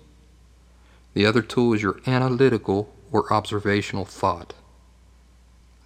The 1.15 1.27
other 1.27 1.43
tool 1.43 1.75
is 1.75 1.83
your 1.83 2.01
analytical 2.09 2.93
or 3.13 3.33
observational 3.33 4.05
thought. 4.05 4.53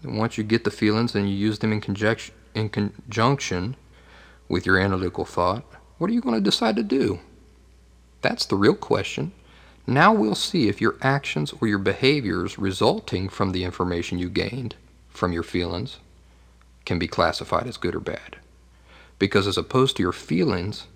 And 0.02 0.16
once 0.16 0.38
you 0.38 0.42
get 0.42 0.64
the 0.64 0.70
feelings 0.70 1.14
and 1.14 1.28
you 1.28 1.36
use 1.36 1.58
them 1.58 1.70
in, 1.70 1.82
conjunction, 1.82 2.34
in 2.54 2.70
conjunction 2.70 3.76
with 4.50 4.66
your 4.66 4.78
analytical 4.78 5.24
thought, 5.24 5.64
what 5.96 6.10
are 6.10 6.12
you 6.12 6.20
going 6.20 6.34
to 6.34 6.40
decide 6.40 6.76
to 6.76 6.82
do? 6.82 7.20
That's 8.20 8.44
the 8.44 8.56
real 8.56 8.74
question. 8.74 9.32
Now 9.86 10.12
we'll 10.12 10.34
see 10.34 10.68
if 10.68 10.80
your 10.80 10.96
actions 11.00 11.54
or 11.60 11.68
your 11.68 11.78
behaviors 11.78 12.58
resulting 12.58 13.28
from 13.28 13.52
the 13.52 13.64
information 13.64 14.18
you 14.18 14.28
gained 14.28 14.74
from 15.08 15.32
your 15.32 15.42
feelings 15.42 15.98
can 16.84 16.98
be 16.98 17.06
classified 17.06 17.66
as 17.66 17.76
good 17.76 17.94
or 17.94 18.00
bad. 18.00 18.36
Because 19.18 19.46
as 19.46 19.56
opposed 19.56 19.96
to 19.96 20.02
your 20.02 20.12
feelings, 20.12 20.86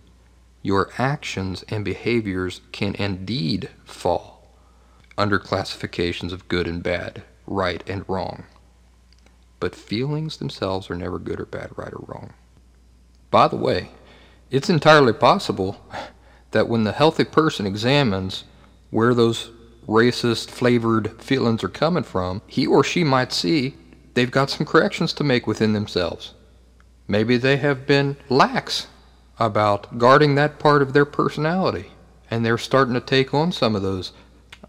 your 0.62 0.90
actions 0.98 1.64
and 1.68 1.84
behaviors 1.84 2.60
can 2.72 2.94
indeed 2.96 3.68
fall 3.84 4.48
under 5.16 5.38
classifications 5.38 6.32
of 6.32 6.48
good 6.48 6.66
and 6.66 6.82
bad, 6.82 7.22
right 7.46 7.88
and 7.88 8.04
wrong. 8.08 8.44
But 9.60 9.76
feelings 9.76 10.38
themselves 10.38 10.90
are 10.90 10.96
never 10.96 11.18
good 11.18 11.38
or 11.38 11.46
bad, 11.46 11.70
right 11.76 11.92
or 11.92 12.04
wrong. 12.06 12.32
By 13.34 13.48
the 13.48 13.56
way, 13.56 13.90
it's 14.52 14.70
entirely 14.70 15.12
possible 15.12 15.84
that 16.52 16.68
when 16.68 16.84
the 16.84 16.92
healthy 16.92 17.24
person 17.24 17.66
examines 17.66 18.44
where 18.90 19.12
those 19.12 19.50
racist 19.88 20.50
flavored 20.50 21.20
feelings 21.20 21.64
are 21.64 21.68
coming 21.68 22.04
from, 22.04 22.42
he 22.46 22.64
or 22.64 22.84
she 22.84 23.02
might 23.02 23.32
see 23.32 23.74
they've 24.14 24.30
got 24.30 24.50
some 24.50 24.64
corrections 24.64 25.12
to 25.14 25.24
make 25.24 25.48
within 25.48 25.72
themselves. 25.72 26.34
Maybe 27.08 27.36
they 27.36 27.56
have 27.56 27.88
been 27.88 28.16
lax 28.28 28.86
about 29.40 29.98
guarding 29.98 30.36
that 30.36 30.60
part 30.60 30.80
of 30.80 30.92
their 30.92 31.04
personality, 31.04 31.90
and 32.30 32.46
they're 32.46 32.56
starting 32.56 32.94
to 32.94 33.00
take 33.00 33.34
on 33.34 33.50
some 33.50 33.74
of 33.74 33.82
those 33.82 34.12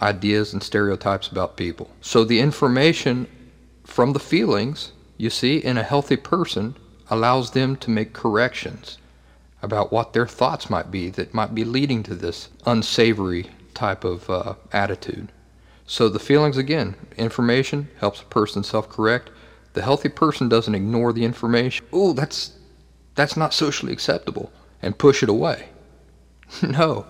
ideas 0.02 0.54
and 0.54 0.64
stereotypes 0.64 1.28
about 1.28 1.56
people. 1.56 1.92
So 2.02 2.24
the 2.24 2.40
information 2.40 3.28
from 3.84 4.14
the 4.14 4.20
feelings 4.20 4.92
you 5.18 5.30
see 5.30 5.58
in 5.58 5.78
a 5.78 5.84
healthy 5.84 6.18
person 6.18 6.76
allows 7.10 7.52
them 7.52 7.76
to 7.78 7.92
make 7.92 8.14
corrections 8.14 8.98
about 9.62 9.92
what 9.92 10.14
their 10.14 10.28
thoughts 10.28 10.70
might 10.70 10.92
be 10.92 11.10
that 11.10 11.34
might 11.34 11.56
be 11.56 11.64
leading 11.64 12.04
to 12.04 12.16
this 12.16 12.50
unsavory 12.66 13.48
type 13.74 14.04
of 14.04 14.30
uh, 14.30 14.56
attitude. 14.72 15.32
So 15.88 16.10
the 16.10 16.20
feelings 16.20 16.58
again, 16.58 16.96
information 17.18 17.90
helps 18.00 18.22
a 18.22 18.26
person 18.26 18.64
self-correct. 18.64 19.30
The 19.74 19.82
healthy 19.82 20.10
person 20.10 20.50
doesn't 20.50 20.74
ignore 20.74 21.14
the 21.14 21.26
information. 21.26 21.86
Oh, 21.92 22.14
that's 22.14 22.54
that's 23.16 23.38
not 23.38 23.54
socially 23.54 23.94
acceptable 23.94 24.52
and 24.82 24.98
push 24.98 25.24
it 25.24 25.30
away. 25.30 25.70
no. 26.62 27.06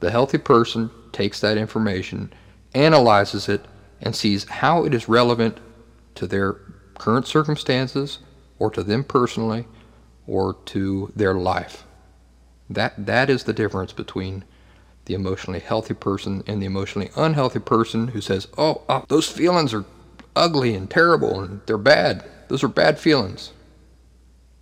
The 0.00 0.10
healthy 0.10 0.38
person 0.38 0.90
takes 1.12 1.40
that 1.40 1.56
information, 1.56 2.32
analyzes 2.74 3.48
it, 3.48 3.64
and 4.02 4.14
sees 4.14 4.44
how 4.44 4.84
it 4.84 4.92
is 4.92 5.08
relevant 5.08 5.58
to 6.16 6.26
their 6.26 6.56
current 6.98 7.26
circumstances 7.26 8.18
or 8.58 8.70
to 8.70 8.82
them 8.82 9.04
personally 9.04 9.66
or 10.26 10.54
to 10.66 11.12
their 11.14 11.34
life. 11.34 11.84
That 12.68 13.06
that 13.06 13.30
is 13.30 13.44
the 13.44 13.52
difference 13.52 13.92
between 13.92 14.44
the 15.04 15.14
emotionally 15.14 15.60
healthy 15.60 15.94
person 15.94 16.42
and 16.46 16.60
the 16.60 16.66
emotionally 16.66 17.10
unhealthy 17.16 17.60
person 17.60 18.08
who 18.08 18.20
says, 18.20 18.48
"Oh, 18.58 18.82
oh 18.88 19.04
those 19.08 19.28
feelings 19.28 19.72
are 19.72 19.84
ugly 20.34 20.74
and 20.74 20.90
terrible 20.90 21.40
and 21.40 21.60
they're 21.66 21.78
bad. 21.78 22.24
Those 22.48 22.64
are 22.64 22.68
bad 22.68 22.98
feelings." 22.98 23.52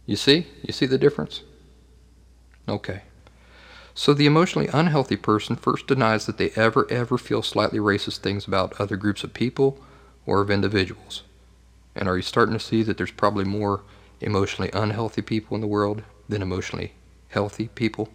You 0.06 0.16
see? 0.16 0.46
You 0.62 0.72
see 0.72 0.86
the 0.86 0.98
difference? 0.98 1.42
Okay. 2.68 3.02
So 3.94 4.12
the 4.12 4.26
emotionally 4.26 4.68
unhealthy 4.72 5.16
person 5.16 5.56
first 5.56 5.86
denies 5.86 6.26
that 6.26 6.36
they 6.36 6.50
ever, 6.56 6.86
ever 6.90 7.16
feel 7.16 7.42
slightly 7.42 7.78
racist 7.78 8.18
things 8.18 8.46
about 8.46 8.78
other 8.80 8.96
groups 8.96 9.22
of 9.24 9.32
people 9.32 9.78
or 10.26 10.40
of 10.40 10.50
individuals. 10.50 11.22
And 11.94 12.08
are 12.08 12.16
you 12.16 12.22
starting 12.22 12.54
to 12.54 12.64
see 12.64 12.82
that 12.82 12.96
there's 12.96 13.10
probably 13.10 13.44
more 13.44 13.82
emotionally 14.20 14.70
unhealthy 14.72 15.22
people 15.22 15.54
in 15.54 15.60
the 15.60 15.66
world 15.66 16.02
than 16.28 16.42
emotionally 16.42 16.92
healthy 17.28 17.68
people? 17.68 18.08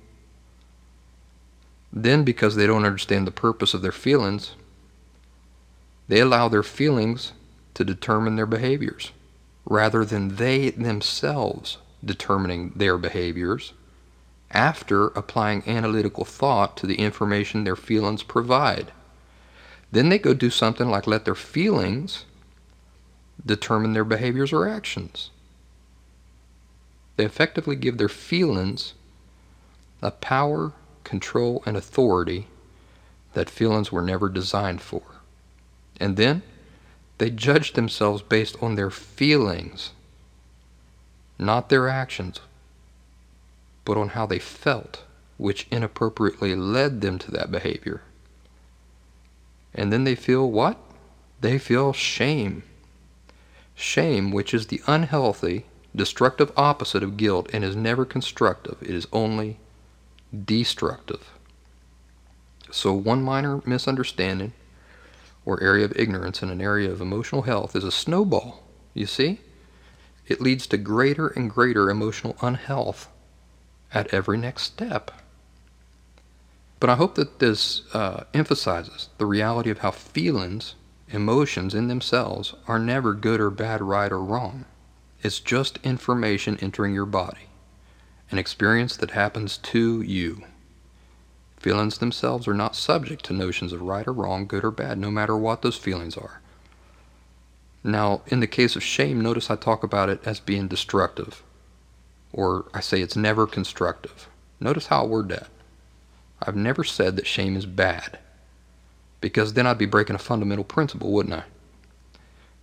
Then, 1.91 2.24
because 2.24 2.55
they 2.55 2.67
don't 2.67 2.86
understand 2.86 3.25
the 3.25 3.31
purpose 3.31 3.74
of 3.74 3.81
their 3.81 3.91
feelings, 3.91 4.55
they 6.07 6.19
allow 6.19 6.48
their 6.50 6.63
feelings 6.63 7.33
to 7.74 7.86
determine 7.86 8.36
their 8.36 8.45
behaviors 8.45 9.12
rather 9.65 10.03
than 10.03 10.36
they 10.36 10.71
themselves 10.71 11.77
determining 12.03 12.71
their 12.75 12.98
behaviors 12.98 13.74
after 14.51 15.07
applying 15.07 15.63
analytical 15.67 16.25
thought 16.25 16.75
to 16.77 16.88
the 16.88 16.95
information 16.95 17.63
their 17.63 17.75
feelings 17.75 18.24
provide. 18.24 18.91
Then 19.91 20.09
they 20.09 20.17
go 20.19 20.33
do 20.33 20.50
something 20.50 20.89
like 20.89 21.07
let 21.07 21.25
their 21.25 21.36
feelings 21.36 22.25
determine 23.46 23.93
their 23.93 24.03
behaviors 24.03 24.51
or 24.51 24.67
actions. 24.67 25.29
They 27.16 27.25
effectively 27.25 27.75
give 27.75 27.98
their 27.98 28.09
feelings 28.09 28.94
a 30.01 30.11
power, 30.11 30.74
control, 31.03 31.64
and 31.66 31.75
authority 31.75 32.48
that 33.33 33.50
feelings 33.50 33.92
were 33.92 34.01
never 34.01 34.29
designed 34.29 34.81
for. 34.81 35.03
And 36.00 36.16
then 36.16 36.42
they 37.18 37.29
judge 37.29 37.74
themselves 37.74 38.22
based 38.22 38.55
on 38.61 38.75
their 38.75 38.90
feelings, 38.90 39.92
not 41.37 41.70
their 41.70 41.90
actions, 41.90 42.40
but 43.83 43.98
on 43.98 44.09
how 44.09 44.25
they 44.25 44.40
felt, 44.40 45.03
which 45.37 45.68
inappropriately 45.70 46.55
led 46.55 47.01
them 47.01 47.20
to 47.20 47.31
that 47.31 47.51
behavior. 47.51 48.01
And 49.74 49.92
then 49.92 50.03
they 50.03 50.16
feel 50.16 50.50
what? 50.50 50.77
They 51.42 51.57
feel 51.57 51.94
shame. 51.94 52.64
Shame, 53.79 54.31
which 54.31 54.53
is 54.53 54.68
the 54.68 54.81
unhealthy, 54.87 55.65
destructive 55.96 56.51
opposite 56.57 57.01
of 57.01 57.15
guilt 57.15 57.50
and 57.53 57.63
is 57.63 57.77
never 57.77 58.03
constructive, 58.03 58.75
it 58.81 58.89
is 58.94 59.07
only 59.13 59.57
destructive. 60.46 61.31
So, 62.72 62.92
one 62.92 63.24
minor 63.24 63.61
misunderstanding 63.65 64.51
or 65.46 65.63
area 65.63 65.85
of 65.85 65.94
ignorance 65.96 66.44
in 66.44 66.50
an 66.50 66.59
area 66.59 66.92
of 66.92 67.00
emotional 67.00 67.44
health 67.44 67.74
is 67.74 67.85
a 67.85 67.92
snowball, 67.92 68.63
you 68.94 69.05
see? 69.05 69.39
It 70.27 70.42
leads 70.42 70.68
to 70.68 70.77
greater 70.77 71.29
and 71.29 71.50
greater 71.50 71.89
emotional 71.89 72.35
unhealth 72.42 73.07
at 73.94 74.13
every 74.13 74.37
next 74.37 74.63
step. 74.63 75.09
But 76.81 76.89
I 76.89 76.96
hope 76.96 77.15
that 77.15 77.39
this 77.39 77.83
uh, 77.94 78.25
emphasizes 78.33 79.07
the 79.20 79.25
reality 79.25 79.70
of 79.70 79.77
how 79.77 79.92
feelings, 79.92 80.75
emotions 81.11 81.74
in 81.74 81.87
themselves, 81.87 82.53
are 82.67 82.79
never 82.79 83.13
good 83.13 83.39
or 83.39 83.50
bad, 83.50 83.81
right 83.81 84.11
or 84.11 84.24
wrong. 84.24 84.65
It's 85.22 85.39
just 85.39 85.79
information 85.83 86.57
entering 86.61 86.93
your 86.93 87.05
body, 87.05 87.50
an 88.31 88.37
experience 88.37 88.95
that 88.98 89.11
happens 89.11 89.57
to 89.57 90.01
you. 90.01 90.43
Feelings 91.57 91.98
themselves 91.98 92.48
are 92.48 92.53
not 92.53 92.75
subject 92.75 93.25
to 93.25 93.33
notions 93.33 93.74
of 93.74 93.81
right 93.81 94.07
or 94.07 94.13
wrong, 94.13 94.48
good 94.48 94.63
or 94.63 94.72
bad, 94.72 94.98
no 94.98 95.11
matter 95.11 95.35
what 95.35 95.61
those 95.61 95.75
feelings 95.75 96.15
are. 96.15 96.39
Now, 97.83 98.22
in 98.27 98.39
the 98.39 98.48
case 98.48 98.75
of 98.75 98.83
shame, 98.83 99.19
notice 99.19 99.50
I 99.50 99.55
talk 99.55 99.83
about 99.83 100.09
it 100.09 100.22
as 100.25 100.39
being 100.39 100.67
destructive, 100.67 101.43
or 102.31 102.65
I 102.74 102.79
say 102.79 103.01
it's 103.01 103.15
never 103.15 103.48
constructive. 103.48 104.29
Notice 104.59 104.87
how 104.87 105.03
I 105.03 105.07
word 105.07 105.29
that. 105.29 105.48
I've 106.41 106.55
never 106.55 106.83
said 106.83 107.15
that 107.15 107.27
shame 107.27 107.57
is 107.57 107.65
bad, 107.65 108.19
because 109.22 109.53
then 109.53 109.68
I'd 109.68 109.77
be 109.77 109.86
breaking 109.86 110.16
a 110.16 110.20
fundamental 110.20 110.64
principle, 110.64 111.12
wouldn't 111.12 111.36
I? 111.36 111.44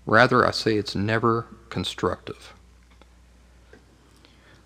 Rather, 0.06 0.46
I 0.46 0.52
say 0.52 0.76
it's 0.76 0.94
never 0.94 1.46
constructive. 1.68 2.54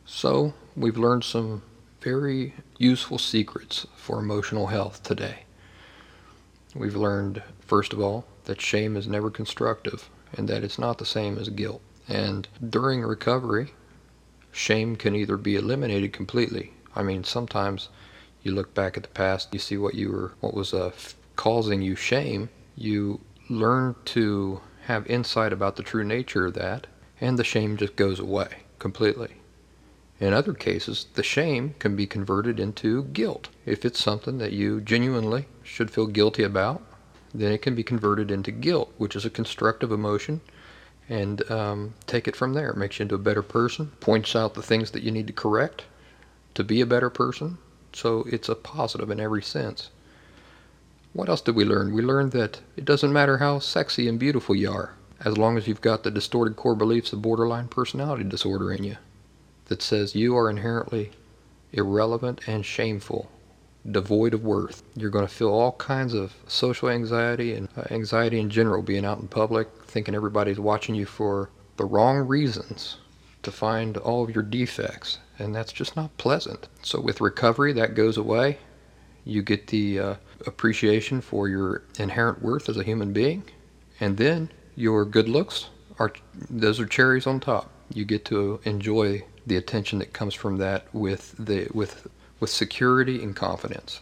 So, 0.05 0.55
we've 0.77 0.99
learned 0.99 1.25
some 1.25 1.63
very 2.01 2.55
useful 2.79 3.19
secrets 3.19 3.87
for 3.97 4.19
emotional 4.19 4.69
health 4.69 5.03
today. 5.03 5.45
We've 6.75 6.97
learned, 6.97 7.43
first 7.61 7.93
of 7.93 8.01
all, 8.01 8.25
that 8.45 8.61
shame 8.61 8.97
is 8.97 9.07
never 9.07 9.31
constructive 9.31 10.09
and 10.37 10.49
that 10.49 10.65
it's 10.65 10.79
not 10.79 10.99
the 10.99 11.07
same 11.07 11.39
as 11.39 11.49
guilt. 11.49 11.81
And 12.09 12.49
during 12.69 13.03
recovery, 13.03 13.73
shame 14.53 14.97
can 14.97 15.15
either 15.15 15.37
be 15.37 15.57
eliminated 15.57 16.13
completely. 16.13 16.73
I 16.95 17.03
mean, 17.03 17.25
sometimes 17.25 17.89
you 18.43 18.53
look 18.53 18.75
back 18.75 18.97
at 18.97 19.03
the 19.03 19.09
past, 19.11 19.53
you 19.53 19.59
see 19.59 19.77
what 19.77 19.95
you 19.95 20.11
were, 20.11 20.33
what 20.41 20.55
was 20.55 20.73
uh, 20.73 20.93
causing 21.41 21.81
you 21.81 21.97
shame. 21.97 22.51
You 22.77 23.19
learn 23.49 23.97
to 24.05 24.61
have 24.83 25.07
insight 25.07 25.55
about 25.55 25.77
the 25.77 25.83
true 25.83 26.05
nature 26.05 26.45
of 26.45 26.53
that, 26.53 26.87
and 27.19 27.39
the 27.39 27.45
shame 27.45 27.79
just 27.79 27.97
goes 27.97 28.21
away 28.21 28.65
completely. 28.79 29.37
In 30.19 30.35
other 30.35 30.53
cases, 30.53 31.07
the 31.15 31.23
shame 31.23 31.77
can 31.79 31.97
be 31.97 32.07
converted 32.07 32.61
into 32.61 33.05
guilt. 33.05 33.49
If 33.65 33.87
it's 33.87 34.05
something 34.05 34.37
that 34.37 34.53
you 34.53 34.83
genuinely 34.83 35.47
should 35.63 35.91
feel 35.91 36.09
guilty 36.09 36.43
about, 36.43 36.83
then 37.33 37.53
it 37.53 37.63
can 37.63 37.75
be 37.75 37.83
converted 37.83 38.31
into 38.31 38.51
guilt, 38.51 38.93
which 38.99 39.17
is 39.17 39.25
a 39.25 39.31
constructive 39.31 39.91
emotion, 39.91 40.43
and 41.09 41.51
um, 41.51 41.95
take 42.07 42.29
it 42.29 42.37
from 42.37 42.53
there. 42.53 42.69
It 42.69 42.77
makes 42.77 42.99
you 42.99 43.05
into 43.05 43.15
a 43.15 43.27
better 43.31 43.43
person, 43.43 43.93
points 44.01 44.37
out 44.37 44.53
the 44.53 44.63
things 44.63 44.91
that 44.91 45.03
you 45.03 45.11
need 45.11 45.29
to 45.29 45.33
correct 45.33 45.85
to 46.53 46.63
be 46.63 46.83
a 46.83 46.87
better 46.95 47.09
person. 47.09 47.57
So 47.95 48.27
it's 48.29 48.51
a 48.51 48.55
positive 48.55 49.11
in 49.11 49.21
every 49.21 49.43
sense. 49.43 49.89
What 51.13 51.29
else 51.29 51.41
did 51.41 51.57
we 51.57 51.65
learn? 51.65 51.93
We 51.93 52.03
learned 52.03 52.33
that 52.33 52.61
it 52.77 52.85
doesn't 52.85 53.13
matter 53.13 53.39
how 53.39 53.59
sexy 53.59 54.09
and 54.09 54.19
beautiful 54.19 54.55
you 54.55 54.71
are, 54.71 54.95
as 55.25 55.37
long 55.37 55.59
as 55.59 55.67
you've 55.67 55.81
got 55.81 56.05
the 56.05 56.11
distorted 56.11 56.57
core 56.57 56.77
beliefs 56.77 57.13
of 57.13 57.21
borderline 57.21 57.69
personality 57.69 58.25
disorder 58.25 58.73
in 58.73 58.85
you 58.85 58.97
that 59.67 59.83
says 59.83 60.15
you 60.15 60.37
are 60.37 60.51
inherently 60.51 61.11
irrelevant 61.73 62.41
and 62.47 62.67
shameful, 62.67 63.31
devoid 63.91 64.35
of 64.35 64.45
worth. 64.45 64.83
You're 64.95 65.11
going 65.11 65.27
to 65.27 65.33
feel 65.33 65.51
all 65.51 65.73
kinds 65.73 66.13
of 66.13 66.35
social 66.47 66.89
anxiety 66.89 67.55
and 67.55 67.69
uh, 67.77 67.85
anxiety 67.91 68.39
in 68.41 68.51
general 68.51 68.83
being 68.83 69.05
out 69.05 69.21
in 69.21 69.29
public, 69.29 69.69
thinking 69.87 70.15
everybody's 70.15 70.61
watching 70.61 70.95
you 70.95 71.07
for 71.07 71.51
the 71.77 71.85
wrong 71.85 72.19
reasons 72.19 72.99
to 73.43 73.51
find 73.51 73.97
all 73.97 74.23
of 74.23 74.35
your 74.35 74.43
defects, 74.43 75.19
and 75.39 75.55
that's 75.55 75.73
just 75.73 75.97
not 75.97 76.17
pleasant. 76.19 76.69
So 76.83 77.01
with 77.01 77.21
recovery, 77.21 77.73
that 77.73 77.95
goes 77.95 78.17
away. 78.17 78.59
You 79.25 79.43
get 79.43 79.69
the 79.69 79.99
uh, 79.99 80.15
appreciation 80.47 81.21
for 81.21 81.49
your 81.49 81.83
inherent 81.99 82.43
worth 82.43 82.69
as 82.69 82.77
a 82.77 82.83
human 82.83 83.13
being, 83.13 83.45
and 84.01 84.17
then 84.17 84.51
your 84.75 85.05
good 85.05 85.29
looks 85.29 85.67
are 85.99 86.13
those 86.49 86.81
are 86.81 86.87
cherries 86.87 87.27
on 87.27 87.41
top. 87.41 87.71
You 87.93 88.05
get 88.05 88.25
to 88.27 88.61
enjoy 88.65 89.25
the 89.47 89.57
attention 89.57 89.99
that 89.99 90.13
comes 90.13 90.35
from 90.35 90.59
that 90.59 90.87
with 90.93 91.35
the 91.39 91.69
with 91.75 92.09
with 92.41 92.51
security 92.51 93.23
and 93.23 93.37
confidence. 93.37 94.01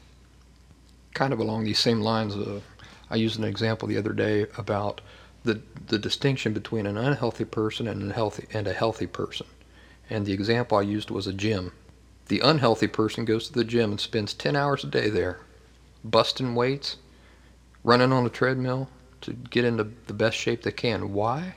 Kind 1.15 1.33
of 1.33 1.41
along 1.41 1.65
these 1.65 1.79
same 1.79 2.01
lines 2.01 2.37
of, 2.37 2.63
I 3.11 3.17
used 3.17 3.39
an 3.39 3.45
example 3.45 3.89
the 3.89 3.97
other 3.97 4.13
day 4.13 4.47
about 4.57 5.01
the 5.43 5.61
the 5.89 5.99
distinction 5.99 6.53
between 6.53 6.87
an 6.87 6.97
unhealthy 6.97 7.45
person 7.45 7.89
and 7.89 8.11
a 8.11 8.15
healthy 8.15 8.47
and 8.53 8.67
a 8.67 8.73
healthy 8.73 9.07
person. 9.07 9.47
And 10.11 10.25
the 10.25 10.33
example 10.33 10.79
I 10.79 10.83
used 10.83 11.11
was 11.11 11.27
a 11.27 11.33
gym. 11.33 11.73
The 12.29 12.41
unhealthy 12.41 12.87
person 12.87 13.25
goes 13.25 13.47
to 13.49 13.53
the 13.53 13.65
gym 13.65 13.91
and 13.91 14.01
spends 14.01 14.35
10 14.35 14.55
hours 14.55 14.85
a 14.85 14.87
day 14.87 15.09
there, 15.09 15.41
busting 16.05 16.55
weights, 16.55 16.97
running 17.83 18.13
on 18.13 18.27
a 18.27 18.31
treadmill 18.31 18.89
to 19.23 19.33
get 19.33 19.65
into 19.65 19.85
the 20.07 20.13
best 20.13 20.37
shape 20.37 20.63
they 20.63 20.73
can. 20.73 21.13
Why? 21.13 21.57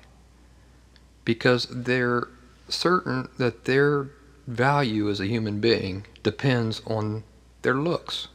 Because 1.26 1.68
they're 1.70 2.28
certain 2.70 3.28
that 3.38 3.66
their 3.66 4.10
value 4.48 5.10
as 5.10 5.20
a 5.20 5.28
human 5.28 5.60
being 5.60 6.06
depends 6.24 6.82
on 6.88 7.24
their 7.62 7.76
looks. 7.76 8.30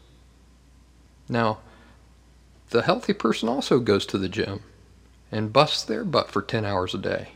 Now, 1.28 1.58
the 2.70 2.82
healthy 2.82 3.12
person 3.12 3.48
also 3.48 3.80
goes 3.80 4.06
to 4.06 4.18
the 4.18 4.28
gym 4.28 4.60
and 5.32 5.52
busts 5.52 5.82
their 5.82 6.04
butt 6.04 6.30
for 6.30 6.42
10 6.42 6.64
hours 6.64 6.94
a 6.94 6.98
day. 6.98 7.30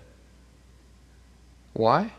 Why? 1.73 2.13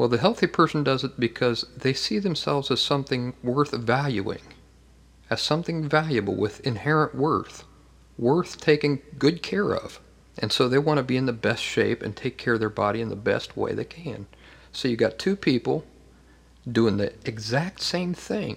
Well, 0.00 0.08
the 0.08 0.16
healthy 0.16 0.46
person 0.46 0.82
does 0.82 1.04
it 1.04 1.20
because 1.20 1.66
they 1.76 1.92
see 1.92 2.18
themselves 2.18 2.70
as 2.70 2.80
something 2.80 3.34
worth 3.42 3.72
valuing, 3.72 4.40
as 5.28 5.42
something 5.42 5.86
valuable 5.86 6.34
with 6.34 6.66
inherent 6.66 7.14
worth, 7.14 7.64
worth 8.16 8.58
taking 8.58 9.02
good 9.18 9.42
care 9.42 9.74
of. 9.74 10.00
And 10.38 10.52
so 10.52 10.70
they 10.70 10.78
want 10.78 10.96
to 10.96 11.02
be 11.02 11.18
in 11.18 11.26
the 11.26 11.34
best 11.34 11.62
shape 11.62 12.00
and 12.00 12.16
take 12.16 12.38
care 12.38 12.54
of 12.54 12.60
their 12.60 12.70
body 12.70 13.02
in 13.02 13.10
the 13.10 13.14
best 13.14 13.58
way 13.58 13.74
they 13.74 13.84
can. 13.84 14.26
So 14.72 14.88
you 14.88 14.96
got 14.96 15.18
two 15.18 15.36
people 15.36 15.84
doing 16.66 16.96
the 16.96 17.12
exact 17.26 17.82
same 17.82 18.14
thing, 18.14 18.56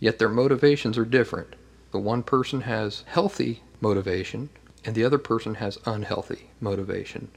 yet 0.00 0.18
their 0.18 0.28
motivations 0.28 0.98
are 0.98 1.04
different. 1.04 1.54
The 1.92 2.00
one 2.00 2.24
person 2.24 2.62
has 2.62 3.04
healthy 3.06 3.62
motivation, 3.80 4.50
and 4.84 4.96
the 4.96 5.04
other 5.04 5.18
person 5.18 5.54
has 5.54 5.78
unhealthy 5.86 6.50
motivation. 6.60 7.30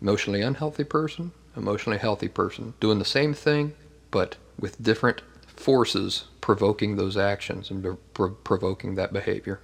Emotionally 0.00 0.42
unhealthy 0.42 0.84
person, 0.84 1.32
emotionally 1.56 1.98
healthy 1.98 2.28
person, 2.28 2.74
doing 2.80 2.98
the 2.98 3.04
same 3.04 3.34
thing, 3.34 3.74
but 4.10 4.36
with 4.58 4.82
different 4.82 5.22
forces 5.46 6.24
provoking 6.40 6.96
those 6.96 7.16
actions 7.16 7.70
and 7.70 7.98
pro- 8.14 8.30
provoking 8.30 8.94
that 8.94 9.12
behavior. 9.12 9.60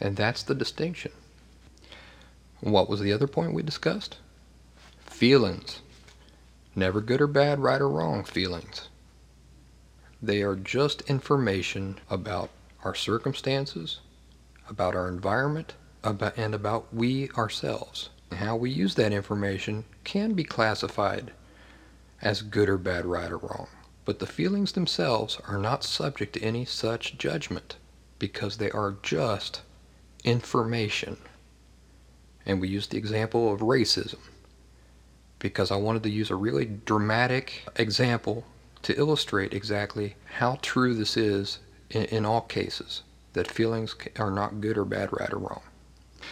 And 0.00 0.16
that's 0.16 0.42
the 0.42 0.54
distinction. 0.54 1.12
What 2.60 2.88
was 2.88 3.00
the 3.00 3.12
other 3.12 3.26
point 3.26 3.52
we 3.52 3.62
discussed? 3.62 4.18
Feelings. 5.06 5.80
Never 6.74 7.00
good 7.00 7.20
or 7.20 7.26
bad, 7.26 7.58
right 7.58 7.80
or 7.80 7.88
wrong 7.88 8.24
feelings. 8.24 8.88
They 10.22 10.42
are 10.42 10.56
just 10.56 11.02
information 11.02 11.98
about 12.08 12.50
our 12.82 12.94
circumstances, 12.94 14.00
about 14.68 14.94
our 14.94 15.08
environment, 15.08 15.74
about, 16.02 16.36
and 16.38 16.54
about 16.54 16.92
we 16.94 17.28
ourselves. 17.30 18.08
How 18.32 18.56
we 18.56 18.70
use 18.70 18.94
that 18.96 19.12
information 19.12 19.84
can 20.02 20.32
be 20.32 20.44
classified 20.44 21.32
as 22.20 22.42
good 22.42 22.68
or 22.68 22.78
bad, 22.78 23.04
right 23.04 23.30
or 23.30 23.38
wrong. 23.38 23.68
But 24.04 24.18
the 24.18 24.26
feelings 24.26 24.72
themselves 24.72 25.38
are 25.46 25.58
not 25.58 25.84
subject 25.84 26.34
to 26.34 26.42
any 26.42 26.64
such 26.64 27.16
judgment 27.16 27.76
because 28.18 28.56
they 28.56 28.70
are 28.70 28.96
just 29.02 29.62
information. 30.24 31.18
And 32.46 32.60
we 32.60 32.68
used 32.68 32.90
the 32.90 32.98
example 32.98 33.52
of 33.52 33.60
racism 33.60 34.18
because 35.38 35.70
I 35.70 35.76
wanted 35.76 36.02
to 36.04 36.10
use 36.10 36.30
a 36.30 36.36
really 36.36 36.64
dramatic 36.64 37.64
example 37.76 38.44
to 38.82 38.98
illustrate 38.98 39.54
exactly 39.54 40.16
how 40.24 40.58
true 40.62 40.94
this 40.94 41.16
is 41.16 41.58
in, 41.90 42.04
in 42.06 42.24
all 42.24 42.42
cases 42.42 43.02
that 43.34 43.50
feelings 43.50 43.94
are 44.18 44.30
not 44.30 44.60
good 44.60 44.78
or 44.78 44.84
bad, 44.84 45.10
right 45.12 45.32
or 45.32 45.38
wrong. 45.38 45.62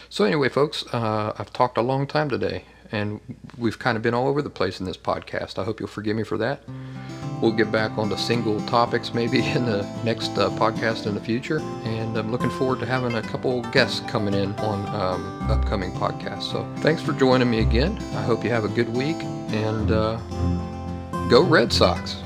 So, 0.08 0.24
anyway, 0.24 0.48
folks, 0.48 0.84
uh, 0.92 1.32
I've 1.38 1.52
talked 1.52 1.78
a 1.78 1.82
long 1.82 2.06
time 2.06 2.28
today, 2.28 2.64
and 2.90 3.20
we've 3.56 3.78
kind 3.78 3.96
of 3.96 4.02
been 4.02 4.14
all 4.14 4.28
over 4.28 4.42
the 4.42 4.50
place 4.50 4.80
in 4.80 4.86
this 4.86 4.96
podcast. 4.96 5.58
I 5.58 5.64
hope 5.64 5.80
you'll 5.80 5.88
forgive 5.88 6.16
me 6.16 6.22
for 6.22 6.38
that. 6.38 6.62
We'll 7.40 7.52
get 7.52 7.72
back 7.72 7.92
on 7.92 7.98
onto 7.98 8.16
single 8.16 8.60
topics 8.66 9.14
maybe 9.14 9.44
in 9.50 9.66
the 9.66 9.82
next 10.04 10.36
uh, 10.38 10.50
podcast 10.50 11.06
in 11.06 11.14
the 11.14 11.20
future, 11.20 11.60
and 11.84 12.16
I'm 12.16 12.30
looking 12.30 12.50
forward 12.50 12.80
to 12.80 12.86
having 12.86 13.14
a 13.14 13.22
couple 13.22 13.62
guests 13.72 14.00
coming 14.08 14.34
in 14.34 14.52
on 14.56 14.86
um, 14.94 15.50
upcoming 15.50 15.92
podcasts. 15.92 16.52
So, 16.52 16.66
thanks 16.78 17.02
for 17.02 17.12
joining 17.12 17.50
me 17.50 17.60
again. 17.60 17.96
I 18.14 18.22
hope 18.22 18.44
you 18.44 18.50
have 18.50 18.64
a 18.64 18.68
good 18.68 18.88
week, 18.90 19.16
and 19.48 19.90
uh, 19.90 20.16
go 21.28 21.42
Red 21.42 21.72
Sox. 21.72 22.21